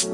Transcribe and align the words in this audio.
Hello, 0.00 0.12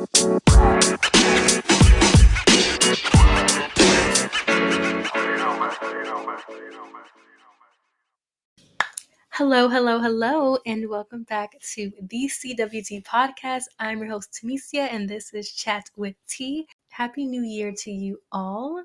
hello, 9.68 10.00
hello, 10.00 10.58
and 10.66 10.88
welcome 10.88 11.22
back 11.22 11.60
to 11.74 11.92
the 12.02 12.28
CWT 12.28 13.04
podcast. 13.04 13.66
I'm 13.78 14.00
your 14.00 14.08
host, 14.08 14.32
Tamecia, 14.42 14.88
and 14.90 15.08
this 15.08 15.32
is 15.32 15.52
Chat 15.52 15.88
with 15.96 16.16
T. 16.26 16.66
Happy 16.88 17.24
New 17.24 17.42
Year 17.42 17.72
to 17.84 17.92
you 17.92 18.20
all. 18.32 18.82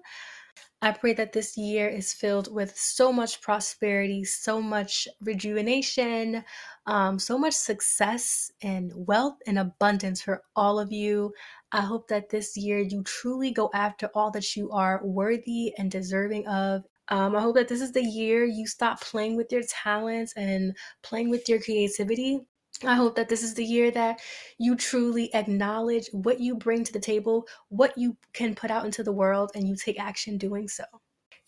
I 0.83 0.91
pray 0.91 1.13
that 1.13 1.31
this 1.33 1.57
year 1.57 1.87
is 1.87 2.11
filled 2.11 2.51
with 2.51 2.75
so 2.75 3.13
much 3.13 3.39
prosperity, 3.41 4.23
so 4.23 4.59
much 4.59 5.07
rejuvenation, 5.21 6.43
um, 6.87 7.19
so 7.19 7.37
much 7.37 7.53
success 7.53 8.51
and 8.63 8.91
wealth 8.95 9.37
and 9.45 9.59
abundance 9.59 10.21
for 10.23 10.43
all 10.55 10.79
of 10.79 10.91
you. 10.91 11.33
I 11.71 11.81
hope 11.81 12.07
that 12.07 12.29
this 12.29 12.57
year 12.57 12.79
you 12.79 13.03
truly 13.03 13.51
go 13.51 13.69
after 13.73 14.09
all 14.15 14.31
that 14.31 14.55
you 14.55 14.71
are 14.71 15.01
worthy 15.03 15.73
and 15.77 15.91
deserving 15.91 16.47
of 16.47 16.83
um, 17.09 17.35
I 17.35 17.41
hope 17.41 17.55
that 17.55 17.67
this 17.67 17.81
is 17.81 17.91
the 17.91 18.03
year 18.03 18.45
you 18.45 18.65
stop 18.65 19.01
playing 19.01 19.35
with 19.35 19.51
your 19.51 19.63
talents 19.63 20.31
and 20.37 20.75
playing 21.03 21.29
with 21.29 21.49
your 21.49 21.59
creativity. 21.59 22.39
I 22.83 22.95
hope 22.95 23.15
that 23.15 23.29
this 23.29 23.43
is 23.43 23.53
the 23.53 23.65
year 23.65 23.91
that 23.91 24.21
you 24.57 24.75
truly 24.75 25.33
acknowledge 25.33 26.09
what 26.13 26.39
you 26.39 26.55
bring 26.55 26.83
to 26.83 26.93
the 26.93 26.99
table, 26.99 27.47
what 27.69 27.97
you 27.97 28.17
can 28.33 28.55
put 28.55 28.71
out 28.71 28.85
into 28.85 29.03
the 29.03 29.11
world, 29.11 29.51
and 29.53 29.67
you 29.67 29.75
take 29.75 29.99
action 29.99 30.37
doing 30.37 30.67
so. 30.67 30.85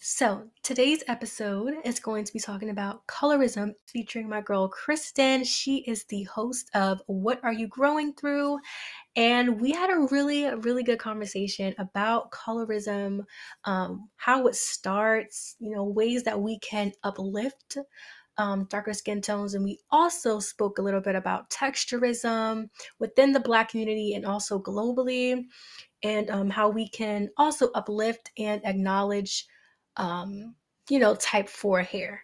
So, 0.05 0.49
today's 0.63 1.01
episode 1.07 1.75
is 1.85 2.01
going 2.01 2.25
to 2.25 2.33
be 2.33 2.39
talking 2.39 2.69
about 2.69 3.07
colorism 3.07 3.73
featuring 3.87 4.27
my 4.27 4.41
girl 4.41 4.67
Kristen. 4.67 5.45
She 5.45 5.77
is 5.77 6.03
the 6.03 6.23
host 6.23 6.69
of 6.73 7.01
What 7.07 7.39
Are 7.41 7.53
You 7.53 7.67
Growing 7.67 8.11
Through? 8.11 8.59
And 9.15 9.61
we 9.61 9.71
had 9.71 9.89
a 9.89 10.07
really, 10.11 10.53
really 10.55 10.83
good 10.83 10.99
conversation 10.99 11.73
about 11.77 12.31
colorism, 12.31 13.21
um, 13.63 14.09
how 14.17 14.47
it 14.47 14.55
starts, 14.55 15.55
you 15.59 15.73
know, 15.73 15.85
ways 15.85 16.23
that 16.23 16.41
we 16.41 16.59
can 16.59 16.91
uplift 17.05 17.77
um, 18.37 18.65
darker 18.69 18.93
skin 18.93 19.21
tones. 19.21 19.53
And 19.53 19.63
we 19.63 19.79
also 19.91 20.39
spoke 20.39 20.77
a 20.77 20.81
little 20.81 21.01
bit 21.01 21.15
about 21.15 21.49
texturism 21.49 22.69
within 22.99 23.31
the 23.31 23.39
Black 23.39 23.69
community 23.69 24.13
and 24.15 24.25
also 24.25 24.59
globally, 24.59 25.45
and 26.03 26.29
um, 26.29 26.49
how 26.49 26.69
we 26.69 26.87
can 26.89 27.29
also 27.37 27.69
uplift 27.71 28.31
and 28.37 28.61
acknowledge 28.65 29.45
um, 29.97 30.55
you 30.89 30.99
know, 30.99 31.15
type 31.15 31.49
4 31.49 31.81
hair. 31.81 32.23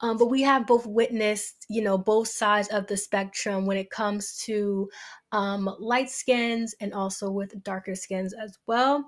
Um, 0.00 0.18
but 0.18 0.26
we 0.26 0.42
have 0.42 0.66
both 0.66 0.86
witnessed, 0.86 1.64
you 1.70 1.80
know, 1.80 1.96
both 1.96 2.28
sides 2.28 2.68
of 2.68 2.86
the 2.86 2.96
spectrum 2.96 3.64
when 3.64 3.76
it 3.76 3.90
comes 3.90 4.36
to 4.44 4.88
um, 5.32 5.74
light 5.78 6.10
skins 6.10 6.74
and 6.80 6.92
also 6.92 7.30
with 7.30 7.62
darker 7.62 7.94
skins 7.94 8.34
as 8.34 8.58
well. 8.66 9.04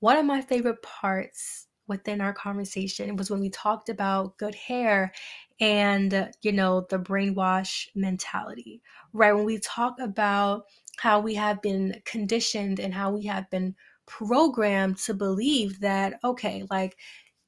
One 0.00 0.16
of 0.16 0.24
my 0.24 0.40
favorite 0.40 0.82
parts 0.82 1.66
within 1.88 2.20
our 2.20 2.32
conversation 2.32 3.14
was 3.16 3.30
when 3.30 3.40
we 3.40 3.50
talked 3.50 3.88
about 3.88 4.38
good 4.38 4.54
hair 4.54 5.12
and, 5.60 6.30
you 6.42 6.52
know, 6.52 6.86
the 6.90 6.98
brainwash 6.98 7.86
mentality, 7.94 8.82
right? 9.12 9.32
When 9.32 9.44
we 9.44 9.58
talk 9.58 9.98
about 10.00 10.64
how 10.98 11.20
we 11.20 11.34
have 11.34 11.62
been 11.62 12.00
conditioned 12.04 12.80
and 12.80 12.92
how 12.92 13.12
we 13.12 13.24
have 13.26 13.48
been 13.50 13.74
programmed 14.06 14.98
to 14.98 15.14
believe 15.14 15.80
that, 15.80 16.18
okay, 16.24 16.64
like, 16.70 16.96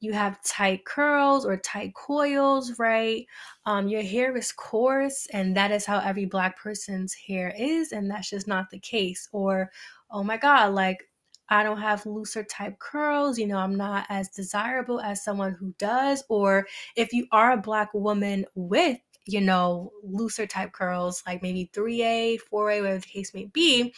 you 0.01 0.13
have 0.13 0.43
tight 0.45 0.85
curls 0.85 1.47
or 1.47 1.57
tight 1.57 1.95
coils, 1.95 2.79
right? 2.79 3.25
Um, 3.65 3.89
your 3.89 4.03
hair 4.03 4.37
is 4.37 4.53
coarse, 4.53 5.27
and 5.33 5.57
that 5.57 5.73
is 5.73 5.87
how 5.87 5.99
every 6.01 6.27
Black 6.27 6.59
person's 6.59 7.15
hair 7.15 7.55
is, 7.59 7.93
and 7.93 8.11
that's 8.11 8.31
just 8.31 8.47
not 8.47 8.71
the 8.71 8.79
case. 8.79 9.29
Or, 9.33 9.71
oh 10.11 10.23
my 10.23 10.37
God, 10.37 10.75
like 10.75 10.99
I 11.49 11.63
don't 11.63 11.81
have 11.81 12.07
looser 12.07 12.43
type 12.43 12.79
curls, 12.79 13.39
you 13.39 13.47
know, 13.47 13.59
I'm 13.59 13.77
not 13.77 14.07
as 14.09 14.29
desirable 14.29 15.01
as 15.01 15.23
someone 15.23 15.53
who 15.53 15.75
does. 15.79 16.25
Or 16.29 16.67
if 16.97 17.13
you 17.13 17.27
are 17.33 17.53
a 17.53 17.57
Black 17.57 17.93
woman 17.95 18.47
with, 18.55 18.99
you 19.27 19.41
know, 19.41 19.93
looser 20.03 20.47
type 20.47 20.73
curls, 20.73 21.23
like 21.27 21.43
maybe 21.43 21.71
3A, 21.75 22.39
4A, 22.53 22.81
whatever 22.81 22.99
the 22.99 23.07
case 23.07 23.35
may 23.35 23.47
be, 23.47 23.95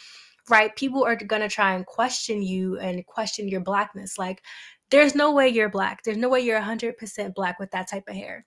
right? 0.49 0.75
People 0.75 1.03
are 1.03 1.15
to 1.15 1.49
try 1.49 1.73
and 1.73 1.85
question 1.85 2.41
you 2.41 2.77
and 2.79 3.05
question 3.05 3.47
your 3.47 3.61
blackness. 3.61 4.17
Like, 4.17 4.41
there's 4.89 5.15
no 5.15 5.31
way 5.31 5.49
you're 5.49 5.69
black. 5.69 6.03
There's 6.03 6.17
no 6.17 6.29
way 6.29 6.41
you're 6.41 6.59
100% 6.59 7.33
black 7.35 7.59
with 7.59 7.71
that 7.71 7.89
type 7.89 8.07
of 8.07 8.15
hair. 8.15 8.45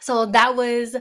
So 0.00 0.26
that 0.26 0.56
was 0.56 0.96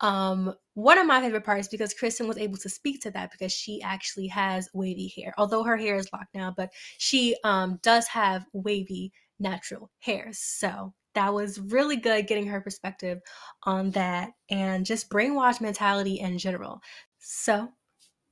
um, 0.00 0.54
one 0.74 0.98
of 0.98 1.06
my 1.06 1.20
favorite 1.20 1.44
parts 1.44 1.68
because 1.68 1.94
Kristen 1.94 2.28
was 2.28 2.38
able 2.38 2.58
to 2.58 2.68
speak 2.68 3.00
to 3.02 3.10
that 3.12 3.30
because 3.30 3.52
she 3.52 3.80
actually 3.82 4.26
has 4.28 4.68
wavy 4.74 5.12
hair. 5.16 5.32
Although 5.38 5.62
her 5.62 5.76
hair 5.76 5.96
is 5.96 6.12
locked 6.12 6.34
now, 6.34 6.52
but 6.56 6.70
she 6.98 7.36
um, 7.44 7.78
does 7.82 8.06
have 8.08 8.44
wavy 8.52 9.12
natural 9.38 9.90
hair. 10.00 10.28
So 10.32 10.92
that 11.14 11.32
was 11.32 11.60
really 11.60 11.96
good 11.96 12.26
getting 12.26 12.46
her 12.48 12.60
perspective 12.60 13.20
on 13.62 13.92
that 13.92 14.30
and 14.50 14.84
just 14.84 15.10
brainwash 15.10 15.60
mentality 15.60 16.18
in 16.20 16.38
general. 16.38 16.80
So 17.18 17.68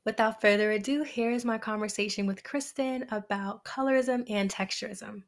without 0.05 0.41
further 0.41 0.73
ado, 0.73 1.05
here 1.05 1.31
is 1.31 1.45
my 1.45 1.59
conversation 1.59 2.27
with 2.27 2.43
Kristen 2.43 3.07
about 3.11 3.65
colorism 3.65 4.29
and 4.29 4.51
texturism. 4.51 5.23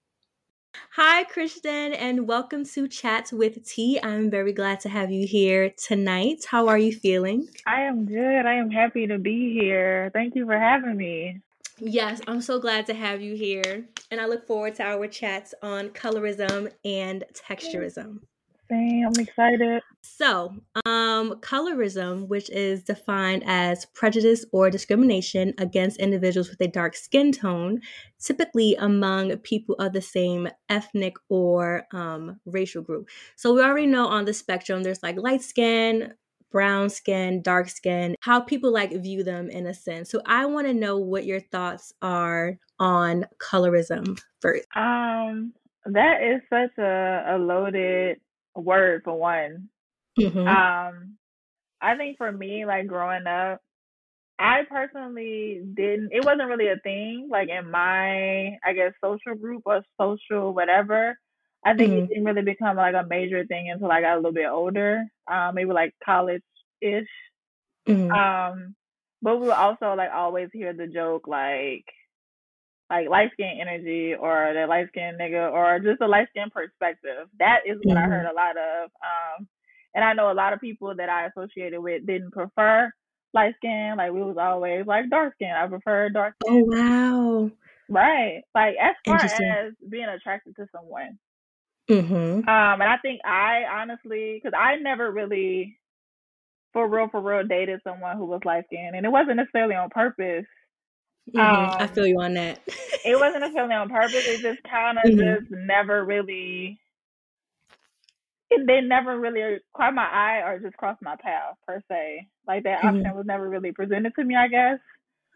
Hi, 0.97 1.25
Kristen, 1.25 1.93
and 1.93 2.29
welcome 2.29 2.65
to 2.67 2.87
Chats 2.87 3.33
with 3.33 3.67
T. 3.67 3.99
I'm 4.01 4.31
very 4.31 4.53
glad 4.53 4.79
to 4.81 4.89
have 4.89 5.11
you 5.11 5.27
here 5.27 5.71
tonight. 5.71 6.45
How 6.49 6.69
are 6.69 6.79
you 6.79 6.93
feeling? 6.93 7.49
I 7.67 7.81
am 7.81 8.07
good. 8.07 8.47
I 8.47 8.55
am 8.55 8.71
happy 8.71 9.09
to 9.09 9.19
be 9.19 9.53
here. 9.53 10.13
Thank 10.13 10.37
you 10.37 10.47
for 10.47 10.57
having 10.57 10.97
me. 10.97 11.41
Yes, 11.79 12.21
I'm 12.29 12.41
so 12.41 12.61
glad 12.61 12.87
to 12.87 12.95
have 12.95 13.21
you 13.21 13.35
here. 13.35 13.87
And 14.13 14.21
I 14.21 14.27
look 14.27 14.47
forward 14.47 14.77
to 14.77 14.85
our 14.85 15.09
chats 15.09 15.53
on 15.63 15.89
colorism 15.89 16.71
and 16.85 17.25
texturism. 17.33 18.21
I'm 18.71 19.13
excited. 19.19 19.83
So, 20.03 20.55
um, 20.87 21.35
colorism, 21.41 22.29
which 22.29 22.51
is 22.51 22.83
defined 22.83 23.43
as 23.47 23.87
prejudice 23.87 24.45
or 24.53 24.71
discrimination 24.71 25.55
against 25.59 25.99
individuals 25.99 26.51
with 26.51 26.61
a 26.61 26.69
dark 26.69 26.97
skin 26.97 27.33
tone, 27.33 27.81
typically 28.19 28.75
among 28.77 29.37
people 29.39 29.75
of 29.77 29.93
the 29.93 30.03
same 30.03 30.49
ethnic 30.69 31.15
or 31.29 31.87
um, 31.93 32.41
racial 32.47 32.83
group. 32.83 33.09
So, 33.37 33.55
we 33.55 33.63
already 33.63 33.87
know 33.87 34.07
on 34.07 34.25
the 34.25 34.35
spectrum 34.35 34.83
there's 34.83 35.03
like 35.03 35.17
light 35.19 35.43
skin, 35.43 36.15
brown 36.51 36.91
skin, 36.91 37.43
dark 37.43 37.69
skin, 37.69 38.15
how 38.21 38.41
people 38.41 38.73
like 38.73 38.93
view 39.03 39.25
them 39.25 39.51
in 39.51 39.67
a 39.67 39.75
sense. 39.75 40.11
So, 40.11 40.21
I 40.27 40.47
want 40.47 40.67
to 40.67 40.75
know 40.75 40.99
what 40.99 41.27
your 41.27 41.41
thoughts 41.41 41.93
are 42.03 42.59
on 42.79 43.27
colorism 43.39 44.21
first. 44.41 44.67
Um, 44.75 45.53
that 45.87 46.23
is 46.23 46.41
such 46.49 46.79
a, 46.79 47.25
a 47.29 47.39
loaded 47.39 48.19
word 48.55 49.03
for 49.05 49.19
one. 49.19 49.69
Mm-hmm. 50.19 50.47
Um, 50.47 51.17
I 51.81 51.97
think 51.97 52.17
for 52.17 52.31
me, 52.31 52.65
like 52.65 52.87
growing 52.87 53.27
up, 53.27 53.61
I 54.39 54.63
personally 54.69 55.63
didn't. 55.75 56.11
It 56.13 56.25
wasn't 56.25 56.49
really 56.49 56.69
a 56.69 56.77
thing, 56.83 57.29
like 57.31 57.49
in 57.49 57.71
my, 57.71 58.59
I 58.65 58.73
guess, 58.75 58.93
social 59.03 59.35
group 59.35 59.63
or 59.67 59.83
social 60.01 60.53
whatever. 60.53 61.17
I 61.65 61.75
think 61.75 61.93
mm-hmm. 61.93 62.05
it 62.05 62.09
didn't 62.09 62.25
really 62.25 62.43
become 62.43 62.77
like 62.77 62.95
a 62.95 63.07
major 63.09 63.45
thing 63.47 63.71
until 63.71 63.91
I 63.91 64.01
got 64.01 64.15
a 64.15 64.17
little 64.17 64.33
bit 64.33 64.49
older, 64.51 65.05
um, 65.31 65.55
maybe 65.55 65.71
like 65.71 65.95
college 66.05 66.43
ish. 66.81 67.07
Mm-hmm. 67.89 68.11
Um, 68.11 68.75
but 69.23 69.41
we 69.41 69.47
would 69.47 69.57
also 69.57 69.95
like 69.95 70.11
always 70.13 70.51
hear 70.53 70.73
the 70.73 70.87
joke 70.87 71.27
like, 71.27 71.85
like 72.91 73.09
light 73.09 73.31
skin 73.33 73.59
energy 73.61 74.15
or 74.15 74.53
the 74.55 74.67
light 74.67 74.89
skin 74.89 75.17
nigga 75.21 75.51
or 75.51 75.79
just 75.79 76.01
a 76.01 76.07
light 76.07 76.29
skin 76.31 76.51
perspective. 76.51 77.29
That 77.39 77.61
is 77.67 77.79
what 77.83 77.97
mm-hmm. 77.97 78.13
I 78.13 78.15
heard 78.15 78.27
a 78.27 78.35
lot 78.35 78.57
of. 78.57 78.91
Um, 79.03 79.49
and 79.95 80.05
I 80.05 80.13
know 80.13 80.31
a 80.31 80.35
lot 80.35 80.53
of 80.53 80.61
people 80.61 80.95
that 80.97 81.09
I 81.09 81.27
associated 81.27 81.81
with 81.81 82.07
didn't 82.07 82.33
prefer 82.33 82.93
light 83.33 83.55
skin. 83.57 83.95
Like 83.97 84.13
we 84.13 84.23
was 84.23 84.37
always 84.39 84.87
like 84.87 85.09
dark 85.11 85.35
skin. 85.35 85.53
I 85.57 85.67
prefer 85.67 86.09
dark 86.11 86.35
skin. 86.43 86.65
Oh 86.71 86.77
wow. 86.77 87.51
Right. 87.89 88.43
Like 88.55 88.77
as 88.81 88.95
far 89.05 89.17
as 89.17 89.73
being 89.89 90.07
attracted 90.09 90.57
to 90.57 90.67
someone. 90.73 91.19
Mm-hmm. 91.91 92.49
Um, 92.49 92.81
and 92.81 92.83
I 92.83 92.97
think 93.03 93.21
I 93.25 93.65
honestly, 93.71 94.41
because 94.43 94.59
I 94.59 94.77
never 94.77 95.11
really, 95.11 95.77
for 96.73 96.89
real, 96.89 97.09
for 97.11 97.21
real, 97.21 97.47
dated 97.47 97.81
someone 97.85 98.17
who 98.17 98.25
was 98.25 98.41
light 98.45 98.65
skinned, 98.67 98.97
and 98.97 99.05
it 99.05 99.13
wasn't 99.13 99.37
necessarily 99.37 99.75
on 99.75 99.91
purpose. 99.91 100.47
Mm-hmm. 101.31 101.41
Um, 101.41 101.77
I 101.79 101.87
feel 101.87 102.07
you 102.07 102.21
on 102.21 102.35
that. 102.35 102.61
it 103.05 103.19
wasn't 103.19 103.45
a 103.45 103.51
feeling 103.51 103.73
on 103.73 103.89
purpose. 103.89 104.27
It 104.27 104.43
just 104.43 104.63
kind 104.65 104.99
of 104.99 105.05
mm-hmm. 105.11 105.41
just 105.41 105.51
never 105.51 106.05
really. 106.05 106.79
It 108.51 108.67
they 108.67 108.81
never 108.83 109.19
really 109.19 109.59
caught 109.75 109.95
my 109.95 110.05
eye 110.05 110.43
or 110.45 110.59
just 110.59 110.77
crossed 110.77 111.03
my 111.03 111.17
path 111.17 111.57
per 111.67 111.83
se. 111.89 112.29
Like 112.47 112.65
that 112.65 112.79
mm-hmm. 112.79 112.99
option 112.99 113.17
was 113.17 113.27
never 113.27 113.49
really 113.49 113.73
presented 113.73 114.15
to 114.15 114.25
me. 114.25 114.37
I 114.37 114.49
guess. 114.49 114.79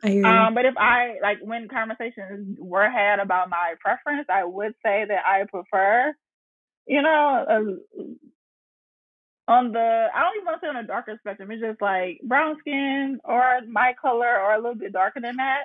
I 0.02 0.20
um, 0.20 0.54
but 0.54 0.64
if 0.64 0.76
I 0.76 1.16
like 1.22 1.38
when 1.40 1.68
conversations 1.68 2.56
were 2.60 2.88
had 2.88 3.18
about 3.18 3.50
my 3.50 3.74
preference, 3.80 4.26
I 4.28 4.44
would 4.44 4.74
say 4.84 5.04
that 5.08 5.26
I 5.26 5.44
prefer, 5.50 6.14
you 6.86 7.02
know, 7.02 7.44
a 7.48 8.04
on 9.48 9.72
the 9.72 10.08
I 10.14 10.20
don't 10.20 10.36
even 10.36 10.44
want 10.46 10.60
to 10.60 10.66
say 10.66 10.68
on 10.68 10.76
a 10.76 10.86
darker 10.86 11.16
spectrum. 11.18 11.50
It's 11.50 11.62
just 11.62 11.80
like 11.80 12.20
brown 12.22 12.56
skin 12.60 13.18
or 13.24 13.60
my 13.66 13.94
color 14.00 14.38
or 14.40 14.52
a 14.52 14.58
little 14.58 14.74
bit 14.74 14.92
darker 14.92 15.20
than 15.20 15.36
that. 15.36 15.64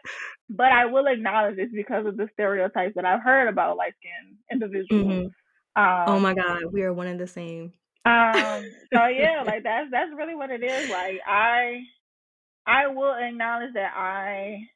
But 0.49 0.71
I 0.71 0.85
will 0.85 1.05
acknowledge 1.07 1.55
it's 1.57 1.73
because 1.73 2.05
of 2.05 2.15
the 2.15 2.29
stereotypes 2.33 2.95
that 2.95 3.05
I've 3.05 3.21
heard 3.21 3.49
about 3.49 3.75
light 3.75 3.93
skinned 3.99 4.37
individuals. 4.51 5.05
Mm-hmm. 5.05 5.27
Um, 5.75 6.03
oh 6.07 6.19
my 6.19 6.33
god, 6.33 6.61
we 6.71 6.83
are 6.83 6.93
one 6.93 7.07
and 7.07 7.19
the 7.19 7.27
same. 7.27 7.73
Um. 8.05 8.63
So 8.93 9.05
yeah, 9.07 9.43
like 9.45 9.63
that's 9.63 9.91
that's 9.91 10.11
really 10.15 10.35
what 10.35 10.49
it 10.49 10.63
is. 10.63 10.89
Like 10.89 11.19
I, 11.27 11.81
I 12.65 12.87
will 12.87 13.13
acknowledge 13.13 13.73
that 13.73 13.91
I, 13.95 14.69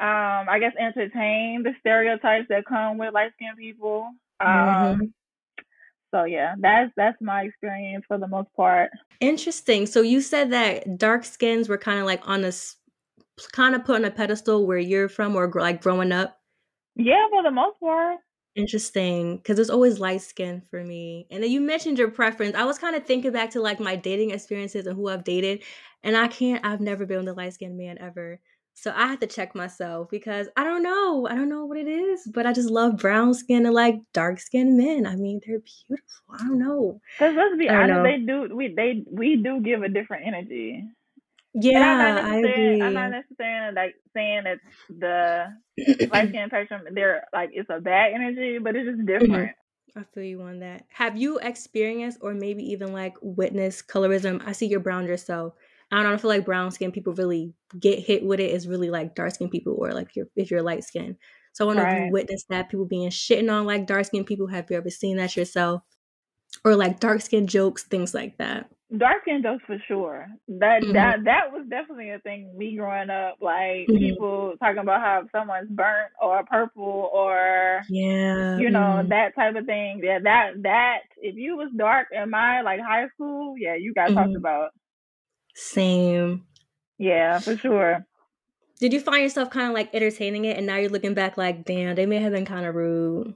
um, 0.00 0.48
I 0.50 0.58
guess 0.58 0.72
entertain 0.78 1.62
the 1.62 1.72
stereotypes 1.80 2.48
that 2.50 2.66
come 2.66 2.98
with 2.98 3.14
light 3.14 3.32
skinned 3.36 3.56
people. 3.56 4.10
Um. 4.38 4.48
Mm-hmm. 4.48 5.04
So 6.12 6.24
yeah, 6.24 6.54
that's 6.58 6.92
that's 6.96 7.16
my 7.20 7.42
experience 7.42 8.04
for 8.06 8.18
the 8.18 8.28
most 8.28 8.48
part. 8.54 8.90
Interesting. 9.20 9.86
So 9.86 10.02
you 10.02 10.20
said 10.20 10.52
that 10.52 10.98
dark 10.98 11.24
skins 11.24 11.68
were 11.68 11.78
kind 11.78 11.98
of 11.98 12.06
like 12.06 12.28
on 12.28 12.42
this 12.42 12.76
kind 13.52 13.74
of 13.74 13.84
put 13.84 13.96
on 13.96 14.04
a 14.04 14.10
pedestal 14.10 14.66
where 14.66 14.78
you're 14.78 15.08
from 15.08 15.34
or 15.34 15.50
like 15.50 15.82
growing 15.82 16.12
up. 16.12 16.38
Yeah, 16.96 17.26
for 17.30 17.42
the 17.42 17.50
most 17.50 17.80
part. 17.80 18.18
Interesting, 18.54 19.38
because 19.38 19.58
it's 19.58 19.70
always 19.70 19.98
light 19.98 20.20
skin 20.20 20.60
for 20.60 20.84
me. 20.84 21.26
And 21.30 21.42
then 21.42 21.50
you 21.50 21.58
mentioned 21.60 21.98
your 21.98 22.10
preference. 22.10 22.54
I 22.54 22.64
was 22.64 22.78
kind 22.78 22.94
of 22.94 23.06
thinking 23.06 23.32
back 23.32 23.50
to 23.52 23.62
like 23.62 23.80
my 23.80 23.96
dating 23.96 24.30
experiences 24.30 24.86
and 24.86 24.94
who 24.94 25.08
I've 25.08 25.24
dated, 25.24 25.62
and 26.02 26.14
I 26.14 26.28
can't. 26.28 26.64
I've 26.64 26.82
never 26.82 27.06
been 27.06 27.20
with 27.20 27.28
a 27.28 27.32
light 27.32 27.54
skinned 27.54 27.78
man 27.78 27.96
ever. 27.98 28.40
So 28.74 28.92
I 28.94 29.06
had 29.06 29.20
to 29.20 29.26
check 29.26 29.54
myself 29.54 30.08
because 30.10 30.48
I 30.56 30.64
don't 30.64 30.82
know. 30.82 31.28
I 31.28 31.34
don't 31.34 31.48
know 31.48 31.66
what 31.66 31.78
it 31.78 31.86
is, 31.86 32.26
but 32.32 32.46
I 32.46 32.52
just 32.52 32.70
love 32.70 32.96
brown 32.96 33.34
skin 33.34 33.66
and 33.66 33.74
like 33.74 33.96
dark 34.12 34.40
skinned 34.40 34.76
men. 34.76 35.06
I 35.06 35.14
mean, 35.14 35.40
they're 35.46 35.60
beautiful. 35.60 36.24
I 36.32 36.38
don't 36.38 36.58
know. 36.58 37.00
Because 37.18 37.36
let's 37.36 37.56
be 37.56 37.68
honest, 37.68 37.88
know. 37.90 38.02
they 38.02 38.18
do 38.18 38.56
we 38.56 38.74
they 38.74 39.04
we 39.10 39.36
do 39.36 39.60
give 39.60 39.82
a 39.82 39.88
different 39.88 40.26
energy. 40.26 40.84
Yeah, 41.54 41.80
I'm 41.80 42.14
not, 42.14 42.24
I 42.24 42.86
I'm 42.86 42.94
not 42.94 43.10
necessarily 43.10 43.74
like 43.74 43.94
saying 44.14 44.44
that 44.44 44.58
the 44.88 46.08
light 46.10 46.30
skin 46.30 46.48
spectrum 46.48 46.82
they're 46.92 47.24
like 47.32 47.50
it's 47.52 47.68
a 47.68 47.78
bad 47.78 48.14
energy, 48.14 48.58
but 48.58 48.74
it's 48.74 48.86
just 48.86 48.98
mm-hmm. 49.00 49.26
different. 49.26 49.56
I 49.94 50.02
feel 50.04 50.24
you 50.24 50.40
on 50.40 50.60
that. 50.60 50.86
Have 50.88 51.18
you 51.18 51.38
experienced 51.38 52.18
or 52.22 52.32
maybe 52.32 52.64
even 52.72 52.94
like 52.94 53.14
witnessed 53.20 53.88
colorism? 53.88 54.42
I 54.46 54.52
see 54.52 54.66
you're 54.66 54.80
brown 54.80 55.06
yourself. 55.06 55.52
I 55.92 56.02
don't 56.02 56.20
feel 56.20 56.30
like 56.30 56.46
brown 56.46 56.70
skin 56.70 56.90
people 56.90 57.12
really 57.12 57.52
get 57.78 57.98
hit 57.98 58.24
with 58.24 58.40
it. 58.40 58.50
It's 58.50 58.66
really 58.66 58.90
like 58.90 59.14
dark 59.14 59.34
skin 59.34 59.50
people 59.50 59.76
or 59.78 59.92
like 59.92 60.16
you're, 60.16 60.26
if 60.36 60.50
you're 60.50 60.62
light 60.62 60.84
skin. 60.84 61.16
So 61.52 61.64
I 61.64 61.66
want 61.66 61.80
right. 61.80 62.06
you 62.06 62.12
witness 62.12 62.44
that 62.48 62.70
people 62.70 62.86
being 62.86 63.10
shitting 63.10 63.52
on 63.52 63.66
like 63.66 63.86
dark 63.86 64.06
skin 64.06 64.24
people. 64.24 64.46
Have 64.46 64.70
you 64.70 64.76
ever 64.76 64.90
seen 64.90 65.18
that 65.18 65.36
yourself? 65.36 65.82
Or 66.64 66.76
like 66.76 67.00
dark 67.00 67.20
skin 67.20 67.46
jokes, 67.46 67.82
things 67.84 68.14
like 68.14 68.38
that. 68.38 68.70
Dark 68.96 69.22
skin 69.22 69.42
jokes 69.42 69.64
for 69.66 69.78
sure. 69.88 70.26
That 70.48 70.82
mm-hmm. 70.82 70.92
that 70.92 71.24
that 71.24 71.50
was 71.50 71.66
definitely 71.68 72.10
a 72.10 72.18
thing 72.18 72.54
me 72.56 72.76
growing 72.76 73.08
up. 73.08 73.36
Like 73.40 73.86
mm-hmm. 73.88 73.96
people 73.96 74.54
talking 74.60 74.78
about 74.78 75.00
how 75.00 75.22
someone's 75.32 75.70
burnt 75.70 76.12
or 76.20 76.44
purple 76.44 77.10
or 77.12 77.80
yeah, 77.88 78.58
you 78.58 78.68
know 78.68 79.00
mm-hmm. 79.00 79.08
that 79.08 79.34
type 79.34 79.56
of 79.56 79.64
thing. 79.64 80.02
Yeah, 80.02 80.18
that 80.22 80.62
that 80.62 80.98
if 81.16 81.36
you 81.36 81.56
was 81.56 81.70
dark 81.74 82.08
in 82.12 82.28
my 82.28 82.60
like 82.60 82.80
high 82.80 83.08
school, 83.14 83.54
yeah, 83.58 83.76
you 83.76 83.94
got 83.94 84.08
talked 84.08 84.28
mm-hmm. 84.28 84.36
about. 84.36 84.72
Same. 85.54 86.44
Yeah, 86.98 87.38
for 87.38 87.56
sure. 87.56 88.06
Did 88.80 88.92
you 88.92 89.00
find 89.00 89.22
yourself 89.22 89.50
kind 89.50 89.68
of 89.68 89.74
like 89.74 89.94
entertaining 89.94 90.44
it, 90.44 90.56
and 90.56 90.66
now 90.66 90.76
you're 90.76 90.90
looking 90.90 91.14
back 91.14 91.36
like, 91.36 91.64
damn, 91.64 91.94
they 91.94 92.06
may 92.06 92.18
have 92.20 92.32
been 92.32 92.44
kind 92.44 92.66
of 92.66 92.74
rude? 92.74 93.34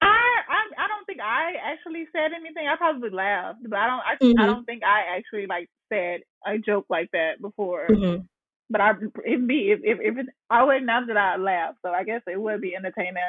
I, 0.00 0.06
I 0.06 0.84
I 0.84 0.88
don't 0.88 1.04
think 1.06 1.20
I 1.20 1.54
actually 1.62 2.06
said 2.12 2.30
anything. 2.38 2.68
I 2.68 2.76
probably 2.76 3.10
laughed, 3.10 3.60
but 3.68 3.78
I 3.78 3.86
don't. 3.86 4.00
I, 4.00 4.24
mm-hmm. 4.24 4.40
I 4.40 4.46
don't 4.46 4.64
think 4.64 4.82
I 4.84 5.16
actually 5.16 5.46
like 5.46 5.68
said 5.92 6.20
a 6.46 6.58
joke 6.58 6.86
like 6.88 7.10
that 7.12 7.40
before. 7.40 7.88
Mm-hmm. 7.90 8.22
But 8.70 8.80
I 8.80 8.92
it'd 9.24 9.48
be 9.48 9.72
if 9.72 9.80
if, 9.82 9.98
if 10.00 10.18
it, 10.18 10.26
I 10.50 10.62
would 10.64 10.76
acknowledge 10.76 11.08
that 11.08 11.16
I 11.16 11.36
laughed, 11.36 11.78
so 11.84 11.90
I 11.90 12.04
guess 12.04 12.22
it 12.26 12.40
would 12.40 12.60
be 12.60 12.76
entertaining. 12.76 13.22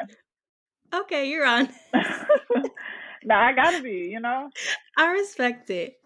Okay, 0.94 1.28
you're 1.28 1.46
on. 1.46 1.68
no, 3.28 3.34
I 3.34 3.52
gotta 3.52 3.82
be, 3.82 4.08
you 4.10 4.20
know. 4.20 4.48
I 4.96 5.12
respect 5.12 5.68
it. 5.68 5.98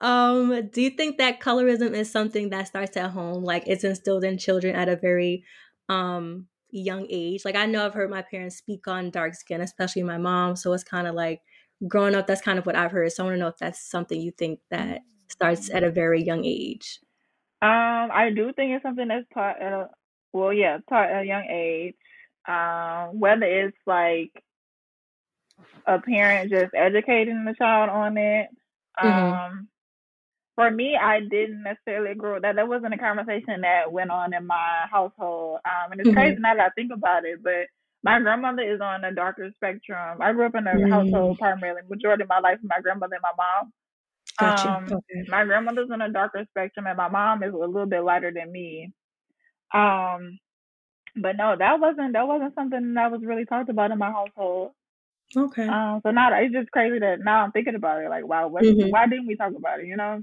Um, 0.00 0.68
do 0.72 0.80
you 0.80 0.90
think 0.90 1.18
that 1.18 1.40
colorism 1.40 1.92
is 1.92 2.10
something 2.10 2.48
that 2.50 2.68
starts 2.68 2.96
at 2.96 3.10
home? 3.10 3.44
Like 3.44 3.64
it's 3.66 3.84
instilled 3.84 4.24
in 4.24 4.38
children 4.38 4.74
at 4.74 4.88
a 4.88 4.96
very 4.96 5.44
um 5.90 6.46
young 6.70 7.06
age. 7.10 7.44
Like 7.44 7.54
I 7.54 7.66
know 7.66 7.84
I've 7.84 7.92
heard 7.92 8.10
my 8.10 8.22
parents 8.22 8.56
speak 8.56 8.88
on 8.88 9.10
dark 9.10 9.34
skin, 9.34 9.60
especially 9.60 10.02
my 10.02 10.16
mom. 10.16 10.56
So 10.56 10.72
it's 10.72 10.82
kind 10.82 11.06
of 11.06 11.14
like 11.14 11.42
growing 11.86 12.14
up, 12.14 12.26
that's 12.26 12.40
kind 12.40 12.58
of 12.58 12.64
what 12.64 12.76
I've 12.76 12.90
heard. 12.90 13.12
So 13.12 13.22
I 13.22 13.26
want 13.26 13.34
to 13.36 13.40
know 13.40 13.48
if 13.48 13.58
that's 13.58 13.90
something 13.90 14.18
you 14.18 14.30
think 14.30 14.60
that 14.70 15.02
starts 15.28 15.68
at 15.70 15.84
a 15.84 15.90
very 15.90 16.22
young 16.22 16.46
age. 16.46 16.98
Um, 17.60 18.10
I 18.10 18.30
do 18.34 18.52
think 18.54 18.72
it's 18.72 18.82
something 18.82 19.08
that's 19.08 19.26
taught 19.34 19.60
at 19.60 19.72
a 19.72 19.90
well, 20.32 20.52
yeah, 20.52 20.78
taught 20.88 21.10
at 21.10 21.22
a 21.22 21.26
young 21.26 21.44
age. 21.44 21.94
Um, 22.48 23.20
whether 23.20 23.46
it's 23.46 23.76
like 23.86 24.32
a 25.86 25.98
parent 25.98 26.50
just 26.50 26.74
educating 26.74 27.44
the 27.44 27.54
child 27.54 27.90
on 27.90 28.16
it. 28.16 28.48
Mm-hmm. 29.02 29.08
Um, 29.08 29.68
for 30.54 30.70
me, 30.70 30.96
I 31.00 31.20
didn't 31.20 31.64
necessarily 31.64 32.14
grow 32.14 32.38
that. 32.40 32.56
That 32.56 32.68
wasn't 32.68 32.94
a 32.94 32.98
conversation 32.98 33.62
that 33.62 33.90
went 33.90 34.10
on 34.10 34.32
in 34.34 34.46
my 34.46 34.86
household. 34.90 35.58
Um, 35.64 35.92
and 35.92 36.00
it's 36.00 36.08
mm-hmm. 36.08 36.18
crazy 36.18 36.40
now 36.40 36.54
that 36.54 36.66
I 36.66 36.70
think 36.70 36.92
about 36.94 37.24
it, 37.24 37.42
but 37.42 37.66
my 38.04 38.20
grandmother 38.20 38.62
is 38.62 38.80
on 38.80 39.04
a 39.04 39.12
darker 39.12 39.50
spectrum. 39.56 40.18
I 40.20 40.32
grew 40.32 40.46
up 40.46 40.54
in 40.54 40.66
a 40.66 40.70
mm-hmm. 40.70 40.92
household 40.92 41.38
primarily, 41.38 41.80
majority 41.88 42.22
of 42.22 42.28
my 42.28 42.38
life 42.38 42.58
with 42.62 42.70
my 42.70 42.80
grandmother 42.80 43.16
and 43.16 43.22
my 43.22 43.32
mom. 43.36 43.72
Gotcha. 44.38 44.70
Um, 44.70 44.84
okay. 44.84 45.24
My 45.28 45.44
grandmother's 45.44 45.90
on 45.90 46.02
a 46.02 46.12
darker 46.12 46.44
spectrum, 46.50 46.86
and 46.86 46.96
my 46.96 47.08
mom 47.08 47.42
is 47.42 47.54
a 47.54 47.56
little 47.56 47.86
bit 47.86 48.02
lighter 48.02 48.32
than 48.32 48.52
me. 48.52 48.92
Um, 49.72 50.38
but 51.16 51.36
no, 51.36 51.56
that 51.58 51.80
wasn't 51.80 52.12
that 52.12 52.26
wasn't 52.26 52.54
something 52.54 52.94
that 52.94 53.10
was 53.10 53.22
really 53.24 53.44
talked 53.44 53.70
about 53.70 53.90
in 53.90 53.98
my 53.98 54.10
household. 54.10 54.72
Okay. 55.36 55.66
Um, 55.66 56.00
so 56.04 56.10
now 56.10 56.30
it's 56.38 56.52
just 56.52 56.70
crazy 56.70 56.98
that 57.00 57.20
now 57.20 57.42
I'm 57.42 57.52
thinking 57.52 57.74
about 57.74 58.02
it. 58.02 58.08
Like, 58.08 58.26
wow, 58.26 58.48
what, 58.48 58.62
mm-hmm. 58.62 58.90
why 58.90 59.06
didn't 59.06 59.26
we 59.26 59.36
talk 59.36 59.52
about 59.56 59.80
it? 59.80 59.86
You 59.86 59.96
know? 59.96 60.20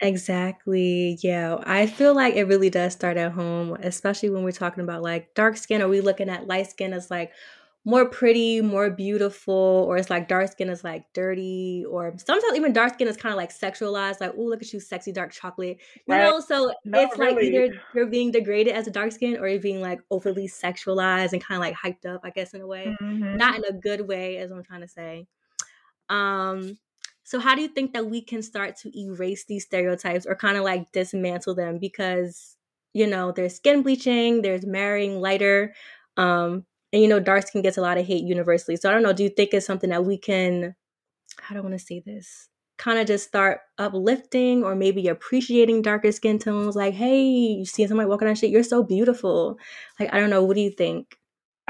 Exactly. 0.00 1.18
Yeah. 1.22 1.58
I 1.64 1.86
feel 1.86 2.14
like 2.14 2.34
it 2.34 2.44
really 2.44 2.70
does 2.70 2.92
start 2.92 3.16
at 3.18 3.32
home, 3.32 3.76
especially 3.82 4.30
when 4.30 4.44
we're 4.44 4.52
talking 4.52 4.82
about 4.82 5.02
like 5.02 5.34
dark 5.34 5.56
skin. 5.56 5.82
Are 5.82 5.88
we 5.88 6.00
looking 6.00 6.30
at 6.30 6.46
light 6.46 6.70
skin 6.70 6.94
as 6.94 7.10
like 7.10 7.32
more 7.84 8.04
pretty, 8.04 8.60
more 8.60 8.90
beautiful, 8.90 9.86
or 9.88 9.96
it's 9.96 10.10
like 10.10 10.28
dark 10.28 10.52
skin 10.52 10.68
is 10.68 10.84
like 10.84 11.04
dirty, 11.14 11.84
or 11.88 12.14
sometimes 12.18 12.54
even 12.54 12.74
dark 12.74 12.94
skin 12.94 13.08
is 13.08 13.16
kind 13.16 13.32
of 13.32 13.38
like 13.38 13.50
sexualized, 13.50 14.20
like, 14.20 14.32
oh, 14.36 14.42
look 14.42 14.60
at 14.60 14.72
you, 14.72 14.80
sexy 14.80 15.12
dark 15.12 15.32
chocolate. 15.32 15.78
You 16.06 16.14
right. 16.14 16.24
know, 16.24 16.40
so 16.40 16.72
it's 16.84 17.18
really. 17.18 17.34
like 17.34 17.44
either 17.44 17.82
you're 17.94 18.06
being 18.06 18.32
degraded 18.32 18.74
as 18.74 18.86
a 18.86 18.90
dark 18.90 19.12
skin 19.12 19.38
or 19.38 19.48
you're 19.48 19.60
being 19.60 19.80
like 19.80 20.00
overly 20.10 20.46
sexualized 20.46 21.32
and 21.32 21.42
kind 21.42 21.56
of 21.56 21.60
like 21.60 21.74
hyped 21.74 22.06
up, 22.06 22.20
I 22.22 22.30
guess, 22.30 22.52
in 22.52 22.60
a 22.60 22.66
way. 22.66 22.94
Mm-hmm. 23.00 23.36
Not 23.36 23.56
in 23.56 23.64
a 23.64 23.72
good 23.72 24.06
way, 24.06 24.36
as 24.36 24.50
I'm 24.50 24.62
trying 24.62 24.82
to 24.82 24.88
say. 24.88 25.26
Um, 26.10 26.76
so, 27.22 27.38
how 27.38 27.54
do 27.54 27.62
you 27.62 27.68
think 27.68 27.94
that 27.94 28.06
we 28.06 28.20
can 28.20 28.42
start 28.42 28.76
to 28.78 28.98
erase 28.98 29.46
these 29.46 29.64
stereotypes 29.64 30.26
or 30.26 30.34
kind 30.34 30.58
of 30.58 30.64
like 30.64 30.92
dismantle 30.92 31.54
them? 31.54 31.78
Because, 31.78 32.56
you 32.92 33.06
know, 33.06 33.32
there's 33.32 33.54
skin 33.54 33.82
bleaching, 33.82 34.42
there's 34.42 34.66
marrying 34.66 35.20
lighter, 35.20 35.74
um, 36.18 36.66
and, 36.92 37.02
you 37.02 37.08
know, 37.08 37.20
dark 37.20 37.46
skin 37.46 37.62
gets 37.62 37.78
a 37.78 37.82
lot 37.82 37.98
of 37.98 38.06
hate 38.06 38.24
universally. 38.24 38.76
So, 38.76 38.88
I 38.90 38.92
don't 38.92 39.02
know, 39.02 39.12
do 39.12 39.22
you 39.22 39.30
think 39.30 39.54
it's 39.54 39.66
something 39.66 39.90
that 39.90 40.04
we 40.04 40.18
can, 40.18 40.74
how 41.40 41.54
do 41.54 41.60
I 41.60 41.62
want 41.62 41.78
to 41.78 41.84
say 41.84 42.02
this? 42.04 42.48
Kind 42.78 42.98
of 42.98 43.06
just 43.06 43.28
start 43.28 43.60
uplifting 43.78 44.64
or 44.64 44.74
maybe 44.74 45.06
appreciating 45.08 45.82
darker 45.82 46.10
skin 46.12 46.38
tones. 46.38 46.74
Like, 46.76 46.94
hey, 46.94 47.22
you 47.22 47.66
see 47.66 47.86
somebody 47.86 48.08
walking 48.08 48.26
on 48.26 48.34
shit, 48.34 48.50
you're 48.50 48.62
so 48.62 48.82
beautiful. 48.82 49.58
Like, 50.00 50.12
I 50.12 50.18
don't 50.18 50.30
know, 50.30 50.42
what 50.42 50.56
do 50.56 50.62
you 50.62 50.70
think? 50.70 51.19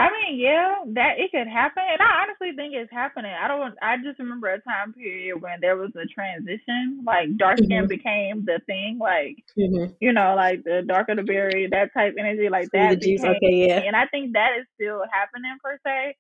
I 0.01 0.09
mean, 0.11 0.41
yeah, 0.41 0.77
that 0.95 1.19
it 1.19 1.31
could 1.31 1.47
happen, 1.47 1.83
and 1.87 2.01
I 2.01 2.23
honestly 2.23 2.53
think 2.57 2.73
it's 2.73 2.91
happening. 2.91 3.33
I 3.33 3.47
don't. 3.49 3.75
I 3.83 3.99
just 3.99 4.19
remember 4.19 4.49
a 4.49 4.59
time 4.63 4.95
period 4.95 5.43
when 5.43 5.61
there 5.61 5.77
was 5.77 5.91
a 5.95 6.07
transition, 6.07 7.03
like 7.05 7.37
dark 7.37 7.59
skin 7.59 7.69
mm-hmm. 7.71 7.87
became 7.87 8.45
the 8.47 8.61
thing, 8.65 8.99
like 8.99 9.37
mm-hmm. 9.59 9.93
you 10.01 10.15
know, 10.15 10.35
like 10.35 10.65
the 10.65 10.83
darker 10.87 11.15
the 11.15 11.23
berry, 11.23 11.69
that 11.71 11.93
type 11.93 12.15
energy, 12.19 12.49
like 12.49 12.71
that. 12.73 13.01
Became, 13.01 13.27
okay, 13.27 13.69
yeah. 13.69 13.81
And 13.81 13.95
I 13.95 14.07
think 14.07 14.33
that 14.33 14.53
is 14.59 14.67
still 14.75 15.03
happening 15.13 15.57
per 15.63 15.79
se. 15.85 16.17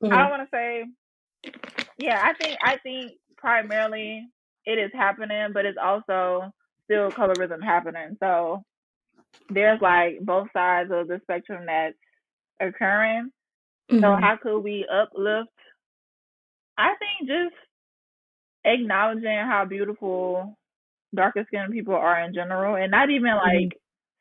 Mm-hmm. 0.00 0.14
I 0.14 0.16
don't 0.18 0.30
want 0.30 0.42
to 0.42 0.56
say, 0.56 0.84
yeah, 1.98 2.22
I 2.22 2.34
think 2.34 2.56
I 2.62 2.76
think 2.76 3.14
primarily 3.36 4.28
it 4.64 4.78
is 4.78 4.92
happening, 4.94 5.48
but 5.52 5.66
it's 5.66 5.78
also 5.82 6.52
still 6.84 7.10
colorism 7.10 7.64
happening. 7.64 8.16
So 8.20 8.62
there's 9.50 9.80
like 9.80 10.20
both 10.20 10.46
sides 10.52 10.92
of 10.92 11.08
the 11.08 11.18
spectrum 11.24 11.64
that's 11.66 11.96
occurring. 12.60 13.30
Mm-hmm. 13.90 14.00
So 14.00 14.16
how 14.16 14.38
could 14.42 14.60
we 14.60 14.86
uplift? 14.92 15.50
I 16.76 16.94
think 16.98 17.28
just 17.28 17.54
acknowledging 18.64 19.38
how 19.46 19.64
beautiful 19.64 20.56
darker 21.14 21.44
skinned 21.46 21.72
people 21.72 21.94
are 21.94 22.20
in 22.20 22.34
general 22.34 22.76
and 22.76 22.90
not 22.90 23.10
even 23.10 23.30
mm-hmm. 23.30 23.62
like 23.64 23.78